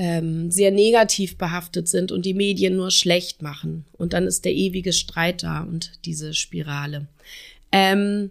ähm, 0.01 0.51
sehr 0.51 0.71
negativ 0.71 1.37
behaftet 1.37 1.87
sind 1.87 2.11
und 2.11 2.25
die 2.25 2.33
Medien 2.33 2.75
nur 2.75 2.91
schlecht 2.91 3.43
machen. 3.43 3.85
Und 3.99 4.15
dann 4.15 4.27
ist 4.27 4.47
der 4.47 4.55
ewige 4.55 4.95
Streit 4.95 5.43
da 5.43 5.61
und 5.61 5.93
diese 6.07 6.33
Spirale. 6.33 7.07
Ähm, 7.71 8.31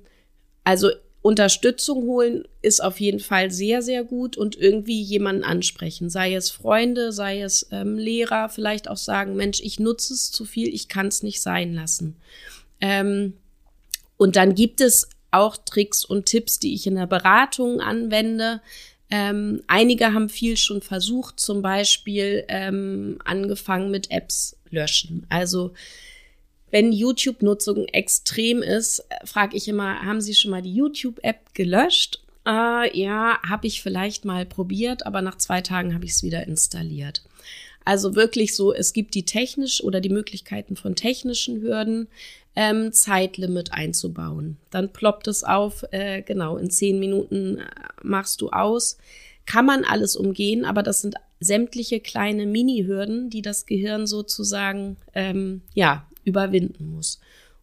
also 0.64 0.90
Unterstützung 1.22 2.06
holen 2.06 2.48
ist 2.64 2.84
auf 2.84 3.00
jeden 3.00 3.20
Fall 3.20 3.52
sehr, 3.52 3.84
sehr 3.84 4.04
gut 4.04 4.36
und 4.36 4.56
irgendwie 4.56 5.00
jemanden 5.00 5.44
ansprechen. 5.44 6.10
Sei 6.10 6.34
es 6.34 6.50
Freunde, 6.50 7.12
sei 7.12 7.42
es 7.42 7.68
ähm, 7.72 8.00
Lehrer, 8.00 8.50
vielleicht 8.50 8.90
auch 8.90 8.98
sagen, 8.98 9.36
Mensch, 9.36 9.60
ich 9.62 9.80
nutze 9.80 10.16
es 10.16 10.32
zu 10.32 10.46
viel, 10.46 10.74
ich 10.74 10.88
kann 10.88 11.06
es 11.06 11.22
nicht 11.22 11.40
sein 11.40 11.76
lassen. 11.76 12.16
Ähm, 12.82 13.34
und 14.18 14.38
dann 14.38 14.56
gibt 14.56 14.82
es 14.82 15.08
auch 15.30 15.56
Tricks 15.56 16.04
und 16.04 16.26
Tipps, 16.26 16.58
die 16.58 16.74
ich 16.74 16.88
in 16.88 16.96
der 16.96 17.06
Beratung 17.06 17.80
anwende. 17.80 18.60
Ähm, 19.12 19.64
einige 19.68 20.14
haben 20.14 20.30
viel 20.30 20.56
schon 20.56 20.82
versucht, 20.82 21.40
zum 21.40 21.62
Beispiel 21.62 22.46
ähm, 22.48 23.18
angefangen 23.26 23.90
mit 23.90 24.12
Apps 24.12 24.56
löschen. 24.70 25.26
Also 25.30 25.74
wenn 26.72 26.92
YouTube-Nutzung 26.92 27.86
extrem 27.86 28.62
ist, 28.62 29.04
frage 29.26 29.58
ich 29.58 29.68
immer, 29.68 30.02
haben 30.04 30.22
Sie 30.22 30.36
schon 30.36 30.52
mal 30.52 30.62
die 30.62 30.74
YouTube-App 30.74 31.54
gelöscht? 31.56 32.22
Äh, 32.46 32.98
ja, 32.98 33.40
habe 33.48 33.68
ich 33.68 33.82
vielleicht 33.82 34.26
mal 34.26 34.46
probiert, 34.46 35.06
aber 35.06 35.22
nach 35.22 35.38
zwei 35.38 35.62
Tagen 35.62 35.94
habe 35.96 36.06
ich 36.06 36.12
es 36.12 36.24
wieder 36.24 36.46
installiert. 36.48 37.24
Also 37.90 38.16
wirklich 38.16 38.56
so, 38.56 38.72
es 38.72 38.94
gibt 38.94 39.16
die 39.16 39.26
technisch 39.26 39.84
oder 39.84 40.00
die 40.00 40.10
Möglichkeiten 40.10 40.76
von 40.76 40.94
technischen 40.96 41.64
Hürden, 41.64 42.08
ähm, 42.56 42.94
Zeitlimit 42.94 43.74
einzubauen. 43.74 44.58
Dann 44.70 44.94
ploppt 44.94 45.28
es 45.28 45.44
auf, 45.44 45.84
äh, 45.90 46.22
genau, 46.22 46.58
in 46.58 46.70
zehn 46.70 47.00
Minuten 47.00 47.58
äh, 47.58 47.66
machst 48.04 48.42
du 48.42 48.52
aus. 48.52 49.00
Kann 49.48 49.66
man 49.66 49.86
alles 49.86 50.16
umgehen, 50.16 50.66
aber 50.66 50.84
das 50.84 51.02
sind 51.02 51.16
sämtliche 51.40 52.00
kleine 52.00 52.46
Mini-Hürden, 52.46 53.32
die 53.32 53.42
das 53.42 53.66
Gehirn 53.66 54.06
sozusagen 54.06 54.98
ähm, 55.16 55.64
ja 55.74 56.06
überwinden 56.26 56.92
muss. 56.92 57.20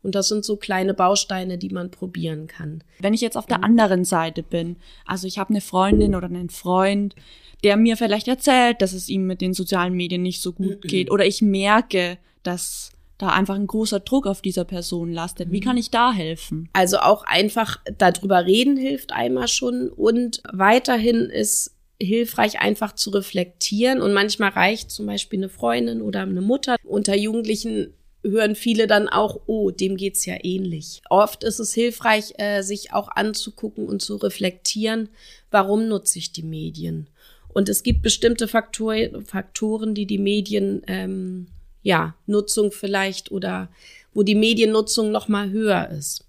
Und 0.06 0.14
das 0.14 0.28
sind 0.28 0.44
so 0.44 0.56
kleine 0.56 0.94
Bausteine, 0.94 1.58
die 1.58 1.70
man 1.70 1.90
probieren 1.90 2.46
kann. 2.46 2.84
Wenn 3.00 3.12
ich 3.12 3.20
jetzt 3.20 3.36
auf 3.36 3.46
der 3.46 3.64
anderen 3.64 4.04
Seite 4.04 4.44
bin, 4.44 4.76
also 5.04 5.26
ich 5.26 5.36
habe 5.38 5.50
eine 5.50 5.60
Freundin 5.60 6.14
oder 6.14 6.28
einen 6.28 6.48
Freund, 6.48 7.16
der 7.64 7.76
mir 7.76 7.96
vielleicht 7.96 8.28
erzählt, 8.28 8.80
dass 8.80 8.92
es 8.92 9.08
ihm 9.08 9.26
mit 9.26 9.40
den 9.40 9.52
sozialen 9.52 9.94
Medien 9.94 10.22
nicht 10.22 10.42
so 10.42 10.52
gut 10.52 10.84
mhm. 10.84 10.86
geht, 10.88 11.10
oder 11.10 11.26
ich 11.26 11.42
merke, 11.42 12.18
dass 12.44 12.92
da 13.18 13.30
einfach 13.30 13.56
ein 13.56 13.66
großer 13.66 13.98
Druck 13.98 14.28
auf 14.28 14.42
dieser 14.42 14.64
Person 14.64 15.10
lastet. 15.10 15.50
Wie 15.50 15.58
mhm. 15.58 15.64
kann 15.64 15.76
ich 15.76 15.90
da 15.90 16.12
helfen? 16.12 16.68
Also 16.72 16.98
auch 16.98 17.24
einfach 17.24 17.80
darüber 17.98 18.46
reden 18.46 18.76
hilft 18.76 19.12
einmal 19.12 19.48
schon 19.48 19.88
und 19.88 20.40
weiterhin 20.52 21.30
ist 21.30 21.74
hilfreich, 22.00 22.60
einfach 22.60 22.94
zu 22.94 23.10
reflektieren. 23.10 24.00
Und 24.00 24.12
manchmal 24.12 24.50
reicht 24.50 24.92
zum 24.92 25.06
Beispiel 25.06 25.40
eine 25.40 25.48
Freundin 25.48 26.00
oder 26.00 26.20
eine 26.20 26.42
Mutter. 26.42 26.76
Unter 26.84 27.16
Jugendlichen 27.16 27.92
hören 28.30 28.54
viele 28.54 28.86
dann 28.86 29.08
auch, 29.08 29.40
oh, 29.46 29.70
dem 29.70 29.96
geht's 29.96 30.26
ja 30.26 30.36
ähnlich. 30.42 31.02
Oft 31.10 31.44
ist 31.44 31.58
es 31.58 31.74
hilfreich, 31.74 32.34
äh, 32.38 32.62
sich 32.62 32.92
auch 32.92 33.08
anzugucken 33.08 33.86
und 33.86 34.02
zu 34.02 34.16
reflektieren, 34.16 35.08
warum 35.50 35.88
nutze 35.88 36.18
ich 36.18 36.32
die 36.32 36.42
Medien? 36.42 37.08
Und 37.48 37.68
es 37.68 37.82
gibt 37.82 38.02
bestimmte 38.02 38.48
Faktor 38.48 38.94
Faktoren, 39.24 39.94
die 39.94 40.06
die 40.06 40.18
Medien 40.18 40.82
ähm, 40.86 41.46
ja, 41.82 42.14
Nutzung 42.26 42.72
vielleicht 42.72 43.30
oder 43.30 43.68
wo 44.12 44.22
die 44.22 44.34
Mediennutzung 44.34 45.12
noch 45.12 45.28
mal 45.28 45.50
höher 45.50 45.88
ist. 45.90 46.26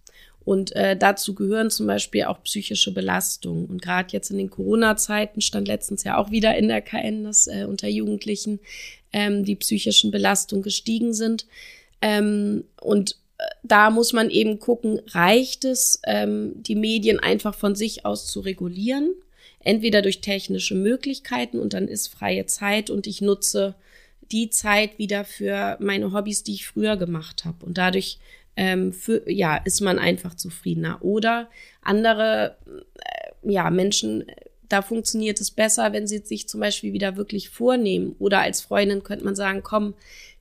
Und 0.48 0.74
äh, 0.78 0.96
dazu 0.96 1.36
gehören 1.36 1.70
zum 1.70 1.88
Beispiel 1.88 2.24
auch 2.24 2.42
psychische 2.44 2.94
Belastungen. 2.94 3.66
Und 3.66 3.82
gerade 3.82 4.14
jetzt 4.14 4.32
in 4.32 4.38
den 4.38 4.50
Corona-Zeiten 4.50 5.42
stand 5.42 5.68
letztens 5.68 6.06
ja 6.06 6.18
auch 6.18 6.32
wieder 6.32 6.56
in 6.56 6.70
der 6.70 6.82
KN, 6.82 7.26
dass 7.26 7.48
äh, 7.48 7.66
unter 7.68 7.90
Jugendlichen 7.90 8.62
ähm, 9.12 9.44
die 9.44 9.58
psychischen 9.58 10.10
Belastungen 10.10 10.64
gestiegen 10.64 11.14
sind. 11.14 11.48
Ähm, 12.02 12.64
und 12.82 13.18
äh, 13.38 13.44
da 13.64 13.90
muss 13.90 14.14
man 14.14 14.30
eben 14.30 14.60
gucken, 14.60 15.02
reicht 15.08 15.66
es, 15.66 16.02
ähm, 16.06 16.54
die 16.64 16.76
Medien 16.76 17.20
einfach 17.20 17.56
von 17.56 17.76
sich 17.76 18.06
aus 18.06 18.28
zu 18.28 18.40
regulieren? 18.40 19.14
Entweder 19.60 20.02
durch 20.02 20.22
technische 20.22 20.76
Möglichkeiten 20.76 21.60
und 21.60 21.74
dann 21.74 21.88
ist 21.88 22.08
freie 22.08 22.46
Zeit 22.46 22.90
und 22.90 23.06
ich 23.08 23.22
nutze 23.22 23.76
die 24.32 24.50
Zeit 24.50 24.98
wieder 24.98 25.26
für 25.26 25.78
meine 25.80 26.14
Hobbys, 26.14 26.44
die 26.44 26.54
ich 26.54 26.68
früher 26.68 26.98
gemacht 26.98 27.46
habe. 27.46 27.66
Und 27.66 27.78
dadurch 27.78 28.20
ähm, 28.56 28.92
für, 28.92 29.30
ja, 29.32 29.58
ist 29.58 29.82
man 29.82 30.00
einfach 30.00 30.36
zufriedener. 30.36 31.00
Oder 31.02 31.50
andere 31.82 32.58
äh, 32.66 33.52
ja, 33.52 33.70
Menschen, 33.70 34.26
da 34.68 34.82
funktioniert 34.82 35.40
es 35.40 35.52
besser, 35.52 35.94
wenn 35.94 36.08
sie 36.08 36.20
sich 36.20 36.50
zum 36.50 36.60
Beispiel 36.60 36.92
wieder 36.92 37.16
wirklich 37.16 37.50
vornehmen. 37.50 38.16
Oder 38.20 38.42
als 38.42 38.62
Freundin 38.62 39.04
könnte 39.04 39.26
man 39.26 39.36
sagen, 39.36 39.62
komm, 39.64 39.94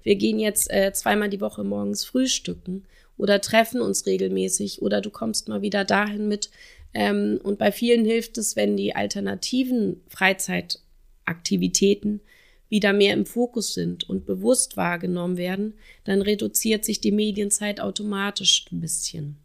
wir 0.06 0.14
gehen 0.14 0.38
jetzt 0.38 0.70
äh, 0.70 0.92
zweimal 0.92 1.28
die 1.28 1.40
Woche 1.40 1.64
morgens 1.64 2.04
frühstücken 2.04 2.84
oder 3.16 3.40
treffen 3.40 3.80
uns 3.80 4.06
regelmäßig 4.06 4.80
oder 4.80 5.00
du 5.00 5.10
kommst 5.10 5.48
mal 5.48 5.62
wieder 5.62 5.84
dahin 5.84 6.28
mit. 6.28 6.48
Ähm, 6.94 7.40
und 7.42 7.58
bei 7.58 7.72
vielen 7.72 8.04
hilft 8.04 8.38
es, 8.38 8.54
wenn 8.54 8.76
die 8.76 8.94
alternativen 8.94 10.00
Freizeitaktivitäten 10.06 12.20
wieder 12.68 12.92
mehr 12.92 13.14
im 13.14 13.26
Fokus 13.26 13.74
sind 13.74 14.08
und 14.08 14.26
bewusst 14.26 14.76
wahrgenommen 14.76 15.38
werden, 15.38 15.74
dann 16.04 16.22
reduziert 16.22 16.84
sich 16.84 17.00
die 17.00 17.10
Medienzeit 17.10 17.80
automatisch 17.80 18.66
ein 18.70 18.80
bisschen. 18.80 19.38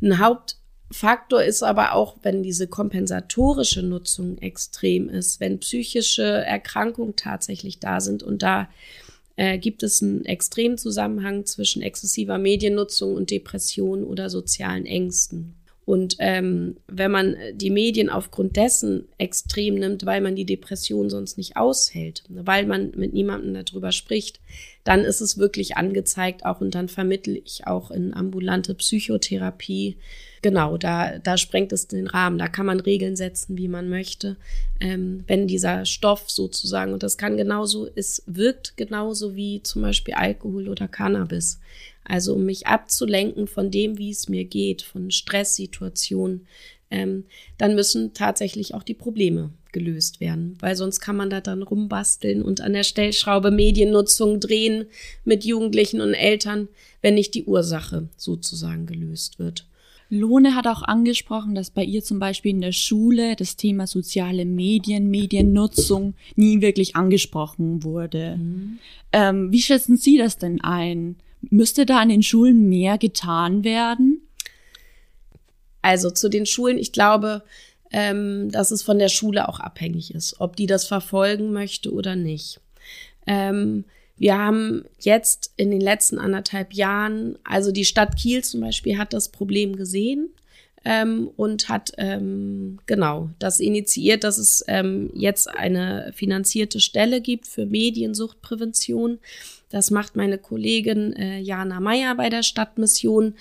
Ein 0.00 0.20
Hauptfaktor 0.20 1.42
ist 1.42 1.64
aber 1.64 1.94
auch, 1.94 2.18
wenn 2.22 2.44
diese 2.44 2.68
kompensatorische 2.68 3.82
Nutzung 3.82 4.38
extrem 4.38 5.08
ist, 5.08 5.40
wenn 5.40 5.58
psychische 5.58 6.22
Erkrankungen 6.22 7.16
tatsächlich 7.16 7.80
da 7.80 8.00
sind 8.00 8.22
und 8.22 8.42
da 8.42 8.68
äh, 9.36 9.58
gibt 9.58 9.82
es 9.82 10.02
einen 10.02 10.24
extremen 10.24 10.78
Zusammenhang 10.78 11.46
zwischen 11.46 11.82
exzessiver 11.82 12.38
Mediennutzung 12.38 13.14
und 13.14 13.30
Depression 13.30 14.04
oder 14.04 14.30
sozialen 14.30 14.86
Ängsten. 14.86 15.54
Und 15.86 16.16
ähm, 16.18 16.76
wenn 16.86 17.10
man 17.10 17.36
die 17.54 17.70
Medien 17.70 18.08
aufgrund 18.08 18.56
dessen 18.56 19.06
extrem 19.18 19.74
nimmt, 19.74 20.06
weil 20.06 20.22
man 20.22 20.34
die 20.34 20.46
Depression 20.46 21.10
sonst 21.10 21.36
nicht 21.36 21.56
aushält, 21.56 22.24
weil 22.28 22.66
man 22.66 22.92
mit 22.96 23.12
niemandem 23.12 23.64
darüber 23.64 23.92
spricht, 23.92 24.40
dann 24.84 25.00
ist 25.00 25.20
es 25.20 25.38
wirklich 25.38 25.76
angezeigt 25.76 26.44
auch 26.44 26.60
und 26.60 26.74
dann 26.74 26.88
vermittle 26.88 27.36
ich 27.36 27.66
auch 27.66 27.90
in 27.90 28.14
ambulante 28.14 28.74
Psychotherapie. 28.74 29.96
Genau, 30.40 30.76
da, 30.76 31.18
da 31.18 31.38
sprengt 31.38 31.72
es 31.72 31.88
den 31.88 32.06
Rahmen. 32.06 32.38
Da 32.38 32.48
kann 32.48 32.66
man 32.66 32.80
Regeln 32.80 33.16
setzen, 33.16 33.56
wie 33.56 33.68
man 33.68 33.88
möchte. 33.88 34.36
Ähm, 34.78 35.24
wenn 35.26 35.46
dieser 35.46 35.86
Stoff 35.86 36.30
sozusagen, 36.30 36.92
und 36.92 37.02
das 37.02 37.16
kann 37.16 37.38
genauso, 37.38 37.88
es 37.94 38.22
wirkt 38.26 38.76
genauso 38.76 39.34
wie 39.36 39.62
zum 39.62 39.80
Beispiel 39.80 40.12
Alkohol 40.14 40.68
oder 40.68 40.86
Cannabis. 40.86 41.60
Also 42.04 42.34
um 42.34 42.44
mich 42.44 42.66
abzulenken 42.66 43.46
von 43.46 43.70
dem, 43.70 43.98
wie 43.98 44.10
es 44.10 44.28
mir 44.28 44.44
geht, 44.44 44.82
von 44.82 45.10
Stresssituationen, 45.10 46.46
ähm, 46.90 47.24
dann 47.58 47.74
müssen 47.74 48.14
tatsächlich 48.14 48.74
auch 48.74 48.82
die 48.82 48.94
Probleme 48.94 49.50
gelöst 49.72 50.20
werden, 50.20 50.56
weil 50.60 50.76
sonst 50.76 51.00
kann 51.00 51.16
man 51.16 51.30
da 51.30 51.40
dann 51.40 51.62
rumbasteln 51.62 52.42
und 52.42 52.60
an 52.60 52.74
der 52.74 52.84
Stellschraube 52.84 53.50
Mediennutzung 53.50 54.38
drehen 54.38 54.86
mit 55.24 55.44
Jugendlichen 55.44 56.00
und 56.00 56.14
Eltern, 56.14 56.68
wenn 57.02 57.14
nicht 57.14 57.34
die 57.34 57.44
Ursache 57.44 58.08
sozusagen 58.16 58.86
gelöst 58.86 59.38
wird. 59.38 59.66
Lohne 60.10 60.54
hat 60.54 60.66
auch 60.66 60.82
angesprochen, 60.82 61.54
dass 61.54 61.70
bei 61.70 61.82
ihr 61.82 62.04
zum 62.04 62.18
Beispiel 62.18 62.52
in 62.52 62.60
der 62.60 62.72
Schule 62.72 63.36
das 63.36 63.56
Thema 63.56 63.86
soziale 63.86 64.44
Medien, 64.44 65.10
Mediennutzung 65.10 66.14
nie 66.36 66.60
wirklich 66.60 66.94
angesprochen 66.94 67.82
wurde. 67.82 68.36
Mhm. 68.36 68.78
Ähm, 69.12 69.52
wie 69.52 69.62
schätzen 69.62 69.96
Sie 69.96 70.18
das 70.18 70.38
denn 70.38 70.60
ein? 70.60 71.16
Müsste 71.50 71.86
da 71.86 72.00
an 72.00 72.08
den 72.08 72.22
Schulen 72.22 72.68
mehr 72.68 72.98
getan 72.98 73.64
werden? 73.64 74.20
Also 75.82 76.10
zu 76.10 76.28
den 76.28 76.46
Schulen, 76.46 76.78
ich 76.78 76.92
glaube, 76.92 77.42
ähm, 77.92 78.50
dass 78.50 78.70
es 78.70 78.82
von 78.82 78.98
der 78.98 79.08
Schule 79.08 79.48
auch 79.48 79.60
abhängig 79.60 80.14
ist, 80.14 80.40
ob 80.40 80.56
die 80.56 80.66
das 80.66 80.86
verfolgen 80.86 81.52
möchte 81.52 81.92
oder 81.92 82.16
nicht. 82.16 82.60
Ähm, 83.26 83.84
wir 84.16 84.38
haben 84.38 84.84
jetzt 85.00 85.52
in 85.56 85.70
den 85.70 85.80
letzten 85.80 86.18
anderthalb 86.18 86.72
Jahren, 86.72 87.38
also 87.44 87.72
die 87.72 87.84
Stadt 87.84 88.16
Kiel 88.16 88.44
zum 88.44 88.60
Beispiel 88.60 88.96
hat 88.98 89.12
das 89.12 89.30
Problem 89.30 89.76
gesehen 89.76 90.30
ähm, 90.84 91.30
und 91.36 91.68
hat 91.68 91.92
ähm, 91.98 92.78
genau 92.86 93.30
das 93.38 93.60
initiiert, 93.60 94.22
dass 94.22 94.38
es 94.38 94.64
ähm, 94.68 95.10
jetzt 95.14 95.48
eine 95.48 96.12
finanzierte 96.14 96.80
Stelle 96.80 97.20
gibt 97.20 97.46
für 97.46 97.66
Mediensuchtprävention. 97.66 99.18
Das 99.74 99.90
macht 99.90 100.14
meine 100.14 100.38
Kollegin 100.38 101.14
äh, 101.14 101.40
Jana 101.40 101.80
Meyer 101.80 102.14
bei 102.14 102.30
der 102.30 102.44
Stadtmission. 102.44 103.34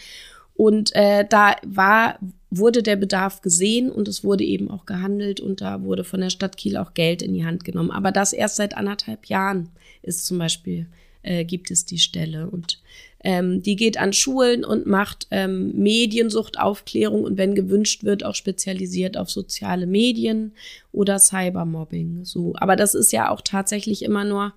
Und 0.56 0.90
äh, 0.96 1.28
da 1.30 1.58
war, 1.64 2.18
wurde 2.50 2.82
der 2.82 2.96
Bedarf 2.96 3.42
gesehen 3.42 3.92
und 3.92 4.08
es 4.08 4.24
wurde 4.24 4.44
eben 4.44 4.72
auch 4.72 4.88
gehandelt 4.88 5.40
und 5.40 5.62
da 5.62 5.84
wurde 5.84 6.04
von 6.04 6.22
der 6.22 6.32
Stadt 6.32 6.58
Kiel 6.58 6.78
auch 6.78 6.96
Geld 6.96 7.22
in 7.22 7.36
die 7.36 7.46
Hand 7.46 7.64
genommen. 7.64 7.92
Aber 7.92 8.12
das 8.12 8.34
erst 8.34 8.56
seit 8.56 8.76
anderthalb 8.76 9.28
Jahren 9.28 9.70
ist 10.02 10.26
zum 10.26 10.40
Beispiel, 10.40 10.88
äh, 11.22 11.46
gibt 11.46 11.70
es 11.70 11.86
die 11.86 12.00
Stelle. 12.00 12.50
Und 12.50 12.82
ähm, 13.24 13.62
die 13.62 13.76
geht 13.76 14.00
an 14.00 14.12
Schulen 14.12 14.66
und 14.66 14.88
macht 14.88 15.28
ähm, 15.30 15.72
Mediensuchtaufklärung 15.76 17.26
und 17.26 17.38
wenn 17.38 17.54
gewünscht 17.54 18.06
wird, 18.06 18.26
auch 18.26 18.34
spezialisiert 18.34 19.18
auf 19.18 19.30
soziale 19.30 19.86
Medien 19.86 20.54
oder 20.92 21.20
Cybermobbing. 21.20 22.26
So, 22.26 22.54
aber 22.56 22.76
das 22.76 22.96
ist 22.96 23.12
ja 23.12 23.30
auch 23.30 23.42
tatsächlich 23.42 24.02
immer 24.02 24.24
nur 24.24 24.56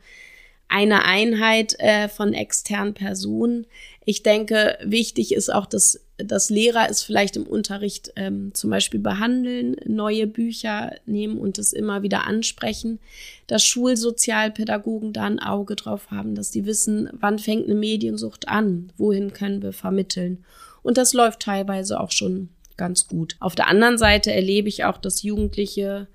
eine 0.69 1.05
Einheit 1.05 1.79
äh, 1.79 2.09
von 2.09 2.33
externen 2.33 2.95
Personen. 2.95 3.67
Ich 4.05 4.23
denke, 4.23 4.79
wichtig 4.83 5.33
ist 5.33 5.53
auch, 5.53 5.67
dass, 5.67 6.01
dass 6.17 6.51
Lehrer 6.51 6.89
es 6.91 7.03
vielleicht 7.03 7.37
im 7.37 7.45
Unterricht 7.45 8.13
ähm, 8.17 8.53
zum 8.55 8.71
Beispiel 8.71 9.01
behandeln, 9.01 9.77
neue 9.85 10.27
Bücher 10.27 10.93
nehmen 11.07 11.39
und 11.39 11.59
es 11.59 11.73
immer 11.73 12.03
wieder 12.03 12.27
ansprechen, 12.27 12.99
dass 13.47 13.65
Schulsozialpädagogen 13.65 15.13
da 15.13 15.25
ein 15.25 15.41
Auge 15.41 15.77
drauf 15.77 16.11
haben, 16.11 16.35
dass 16.35 16.51
die 16.51 16.67
wissen, 16.67 17.09
wann 17.13 17.39
fängt 17.39 17.67
eine 17.67 17.75
Mediensucht 17.75 18.49
an, 18.49 18.93
wohin 18.97 19.33
können 19.33 19.63
wir 19.63 19.73
vermitteln. 19.73 20.45
Und 20.83 20.99
das 20.99 21.15
läuft 21.15 21.41
teilweise 21.41 22.01
auch 22.01 22.13
schon 22.13 22.49
ganz 22.77 23.09
gut. 23.09 23.37
Auf 23.41 23.55
der 23.55 23.69
anderen 23.69 23.99
Seite 23.99 24.33
erlebe 24.33 24.69
ich 24.69 24.85
auch, 24.85 24.99
dass 24.99 25.23
Jugendliche 25.23 26.09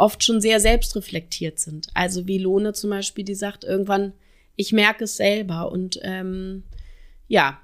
oft 0.00 0.24
schon 0.24 0.40
sehr 0.40 0.60
selbstreflektiert 0.60 1.58
sind. 1.58 1.88
Also 1.94 2.26
wie 2.26 2.38
Lone 2.38 2.72
zum 2.72 2.90
Beispiel, 2.90 3.24
die 3.24 3.34
sagt 3.34 3.64
irgendwann, 3.64 4.12
ich 4.56 4.72
merke 4.72 5.04
es 5.04 5.16
selber 5.16 5.70
und 5.70 5.98
ähm, 6.02 6.64
ja. 7.28 7.58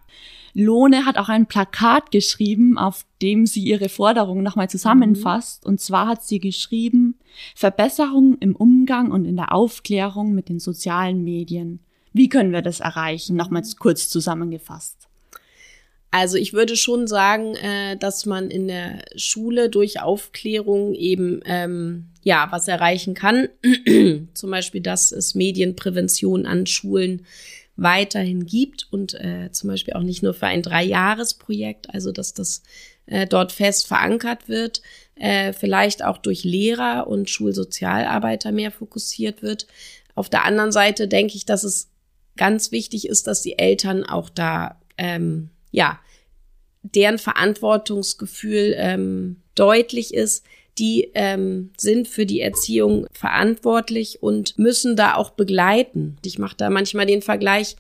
Lone 0.55 1.05
hat 1.05 1.19
auch 1.19 1.29
ein 1.29 1.47
Plakat 1.47 2.11
geschrieben, 2.11 2.79
auf 2.79 3.05
dem 3.21 3.45
sie 3.45 3.63
ihre 3.63 3.91
Forderungen 3.91 4.43
nochmal 4.43 4.71
zusammenfasst. 4.71 5.65
Mhm. 5.65 5.69
Und 5.71 5.81
zwar 5.81 6.09
hat 6.09 6.25
sie 6.25 6.39
geschrieben, 6.39 7.19
Verbesserungen 7.55 8.39
im 8.39 8.57
Umgang 8.57 9.11
und 9.11 9.27
in 9.27 9.37
der 9.37 9.53
Aufklärung 9.53 10.35
mit 10.35 10.49
den 10.49 10.59
sozialen 10.59 11.25
Medien. 11.25 11.81
Wie 12.15 12.31
können 12.31 12.53
wir 12.53 12.63
das 12.63 12.81
erreichen? 12.81 13.37
Nochmals 13.37 13.77
kurz 13.77 14.09
zusammengefasst. 14.09 15.09
Also 16.11 16.37
ich 16.39 16.53
würde 16.53 16.77
schon 16.77 17.07
sagen, 17.07 17.57
äh, 17.57 17.97
dass 17.97 18.27
man 18.27 18.51
in 18.51 18.69
der 18.69 19.05
Schule 19.17 19.69
durch 19.69 20.01
Aufklärung 20.01 20.95
eben 20.95 21.41
ähm, 21.45 22.07
ja 22.23 22.49
was 22.51 22.69
erreichen 22.69 23.15
kann. 23.15 23.49
Zum 24.35 24.51
Beispiel, 24.51 24.81
dass 24.81 25.13
es 25.13 25.35
Medienprävention 25.35 26.47
an 26.47 26.67
Schulen 26.67 27.27
weiterhin 27.77 28.47
gibt 28.47 28.89
und 28.91 29.15
äh, 29.15 29.51
zum 29.53 29.69
Beispiel 29.69 29.95
auch 29.95 30.03
nicht 30.03 30.23
nur 30.23 30.33
für 30.33 30.47
ein 30.47 30.63
Dreijahresprojekt, 30.63 31.93
also 31.93 32.11
dass 32.11 32.33
das 32.33 32.63
äh, 33.05 33.27
dort 33.27 33.53
fest 33.53 33.87
verankert 33.87 34.49
wird, 34.49 34.81
äh, 35.15 35.53
vielleicht 35.53 36.03
auch 36.03 36.19
durch 36.19 36.43
Lehrer 36.43 37.07
und 37.07 37.29
Schulsozialarbeiter 37.29 38.51
mehr 38.51 38.71
fokussiert 38.71 39.43
wird. 39.43 39.67
Auf 40.15 40.31
der 40.31 40.45
anderen 40.45 40.73
Seite 40.73 41.07
denke 41.07 41.37
ich, 41.37 41.45
dass 41.45 41.65
es 41.65 41.91
ganz 42.37 42.73
wichtig 42.73 43.09
ist, 43.09 43.27
dass 43.27 43.43
die 43.43 43.59
Eltern 43.59 44.05
auch 44.05 44.31
da 44.31 44.81
ähm, 44.97 45.51
ja 45.71 45.99
deren 46.95 47.19
Verantwortungsgefühl 47.19 48.75
ähm, 48.77 49.37
deutlich 49.55 50.15
ist, 50.15 50.45
die 50.79 51.11
ähm, 51.15 51.71
sind 51.77 52.07
für 52.07 52.27
die 52.27 52.41
Erziehung 52.41 53.07
verantwortlich 53.13 54.23
und 54.23 54.59
müssen 54.59 54.95
da 54.95 55.15
auch 55.15 55.31
begleiten. 55.31 56.19
Ich 56.25 56.39
mache 56.39 56.57
da 56.57 56.71
manchmal 56.71 57.07
den 57.07 57.23
Vergleich, 57.23 57.77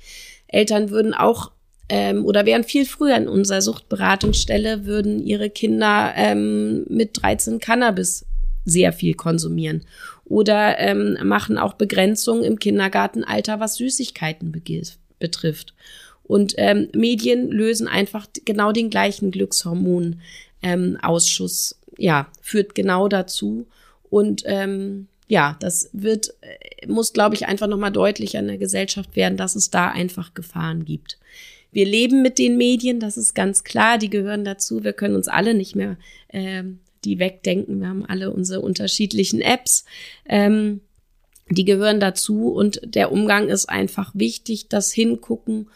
Eltern 0.49 0.91
würden 0.91 1.13
auch 1.13 1.53
ähm, 1.89 2.25
oder 2.25 2.47
wären 2.47 2.65
viel 2.65 2.87
früher 2.87 3.17
in 3.17 3.29
unserer 3.29 3.63
Suchtberatungsstelle, 3.63 4.87
würden 4.87 5.25
ihre 5.25 5.51
Kinder 5.51 6.13
ähm, 6.17 6.85
mit 6.89 7.23
13 7.23 7.61
Cannabis 7.61 8.25
sehr 8.65 8.93
viel 8.93 9.15
konsumieren 9.15 9.85
oder 10.25 10.79
ähm, 10.79 11.17
machen 11.23 11.59
auch 11.59 11.75
Begrenzungen 11.75 12.43
im 12.43 12.59
Kindergartenalter, 12.59 13.61
was 13.61 13.77
Süßigkeiten 13.77 14.53
betrifft. 15.21 15.75
Und 16.27 16.55
ähm, 16.57 16.89
Medien 16.95 17.51
lösen 17.51 17.89
einfach 17.89 18.27
genau 18.45 18.73
den 18.73 18.91
gleichen 18.91 19.31
Glückshormonausschuss. 19.31 20.23
Ähm, 20.63 20.99
Ausschuss. 21.03 21.79
ja, 21.99 22.29
führt 22.43 22.75
genau 22.75 23.09
dazu. 23.09 23.67
Und 24.11 24.43
ähm, 24.47 25.09
ja, 25.29 25.57
das 25.61 25.91
wird, 25.93 26.35
äh, 26.41 26.87
muss, 26.87 27.13
glaube 27.13 27.35
ich, 27.35 27.47
einfach 27.47 27.67
nochmal 27.67 27.93
deutlicher 27.93 28.39
in 28.39 28.49
der 28.49 28.59
Gesellschaft 28.59 29.17
werden, 29.17 29.37
dass 29.37 29.57
es 29.57 29.71
da 29.71 29.89
einfach 29.89 30.35
Gefahren 30.35 30.85
gibt. 30.85 31.19
Wir 31.73 31.85
leben 31.85 32.23
mit 32.23 32.39
den 32.39 32.57
Medien, 32.57 33.01
das 33.01 33.17
ist 33.17 33.35
ganz 33.35 33.65
klar, 33.65 33.99
die 33.99 34.11
gehören 34.11 34.45
dazu. 34.45 34.83
Wir 34.83 34.93
können 34.93 35.17
uns 35.17 35.29
alle 35.29 35.55
nicht 35.55 35.77
mehr 35.77 35.97
äh, 36.29 36.63
die 37.05 37.19
wegdenken. 37.19 37.81
Wir 37.81 37.89
haben 37.89 38.05
alle 38.05 38.31
unsere 38.31 38.61
unterschiedlichen 38.61 39.41
Apps. 39.41 39.85
Ähm, 40.25 40.81
die 41.51 41.65
gehören 41.65 42.01
dazu 42.01 42.49
und 42.49 42.81
der 42.83 43.13
Umgang 43.13 43.49
ist 43.49 43.69
einfach 43.69 44.11
wichtig, 44.15 44.69
das 44.69 44.93
Hingucken 44.93 45.69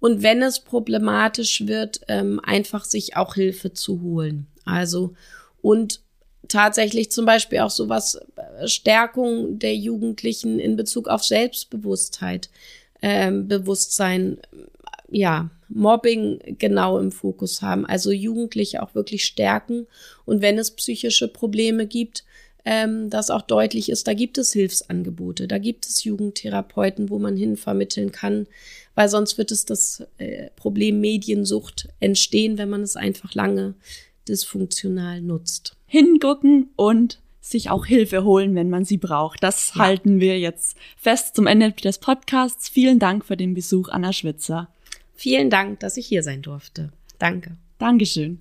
und 0.00 0.22
wenn 0.22 0.42
es 0.42 0.60
problematisch 0.60 1.66
wird, 1.66 2.00
ähm, 2.08 2.40
einfach 2.42 2.84
sich 2.84 3.16
auch 3.16 3.34
Hilfe 3.34 3.72
zu 3.72 4.00
holen. 4.00 4.46
Also 4.64 5.14
und 5.62 6.00
tatsächlich 6.48 7.10
zum 7.10 7.26
Beispiel 7.26 7.60
auch 7.60 7.70
sowas 7.70 8.18
äh, 8.36 8.66
Stärkung 8.66 9.58
der 9.58 9.76
Jugendlichen 9.76 10.58
in 10.58 10.76
Bezug 10.76 11.08
auf 11.08 11.22
Selbstbewusstheit, 11.22 12.48
ähm, 13.02 13.46
Bewusstsein, 13.46 14.38
ja, 15.10 15.50
Mobbing 15.68 16.56
genau 16.58 16.98
im 16.98 17.12
Fokus 17.12 17.62
haben. 17.62 17.86
Also 17.86 18.10
Jugendliche 18.10 18.82
auch 18.82 18.94
wirklich 18.94 19.24
stärken 19.24 19.86
und 20.24 20.42
wenn 20.42 20.58
es 20.58 20.72
psychische 20.72 21.28
Probleme 21.28 21.86
gibt, 21.86 22.24
ähm, 22.64 23.10
dass 23.10 23.30
auch 23.30 23.42
deutlich 23.42 23.88
ist, 23.88 24.06
da 24.06 24.14
gibt 24.14 24.38
es 24.38 24.52
Hilfsangebote, 24.52 25.48
da 25.48 25.58
gibt 25.58 25.86
es 25.86 26.04
Jugendtherapeuten, 26.04 27.10
wo 27.10 27.18
man 27.18 27.36
hinvermitteln 27.36 28.12
kann, 28.12 28.46
weil 28.94 29.08
sonst 29.08 29.38
wird 29.38 29.50
es 29.50 29.64
das 29.64 30.04
äh, 30.18 30.50
Problem 30.56 31.00
Mediensucht 31.00 31.88
entstehen, 32.00 32.58
wenn 32.58 32.70
man 32.70 32.82
es 32.82 32.96
einfach 32.96 33.34
lange 33.34 33.74
dysfunktional 34.28 35.20
nutzt. 35.20 35.76
Hingucken 35.86 36.68
und 36.76 37.20
sich 37.40 37.70
auch 37.70 37.86
Hilfe 37.86 38.24
holen, 38.24 38.54
wenn 38.54 38.70
man 38.70 38.84
sie 38.84 38.98
braucht. 38.98 39.42
Das 39.42 39.72
ja. 39.74 39.82
halten 39.82 40.20
wir 40.20 40.38
jetzt 40.38 40.76
fest 40.96 41.34
zum 41.34 41.46
Ende 41.46 41.72
des 41.72 41.98
Podcasts. 41.98 42.68
Vielen 42.68 42.98
Dank 42.98 43.24
für 43.24 43.36
den 43.36 43.54
Besuch, 43.54 43.88
Anna 43.88 44.12
Schwitzer. 44.12 44.68
Vielen 45.14 45.50
Dank, 45.50 45.80
dass 45.80 45.96
ich 45.96 46.06
hier 46.06 46.22
sein 46.22 46.42
durfte. 46.42 46.92
Danke. 47.18 47.56
Dankeschön. 47.78 48.40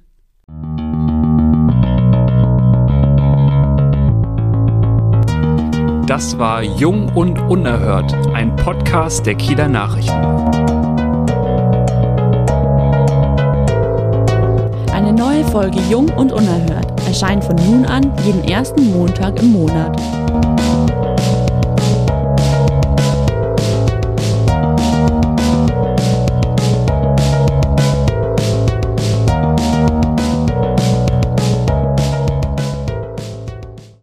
Das 6.09 6.39
war 6.39 6.63
Jung 6.63 7.07
und 7.13 7.37
Unerhört, 7.37 8.11
ein 8.33 8.55
Podcast 8.55 9.27
der 9.27 9.35
Kieler 9.35 9.67
Nachrichten. 9.67 10.11
Eine 14.91 15.13
neue 15.13 15.45
Folge 15.51 15.77
Jung 15.87 16.09
und 16.09 16.31
Unerhört 16.31 16.99
erscheint 17.05 17.43
von 17.43 17.57
nun 17.57 17.85
an 17.85 18.11
jeden 18.25 18.43
ersten 18.43 18.91
Montag 18.91 19.39
im 19.39 19.51
Monat. 19.51 20.01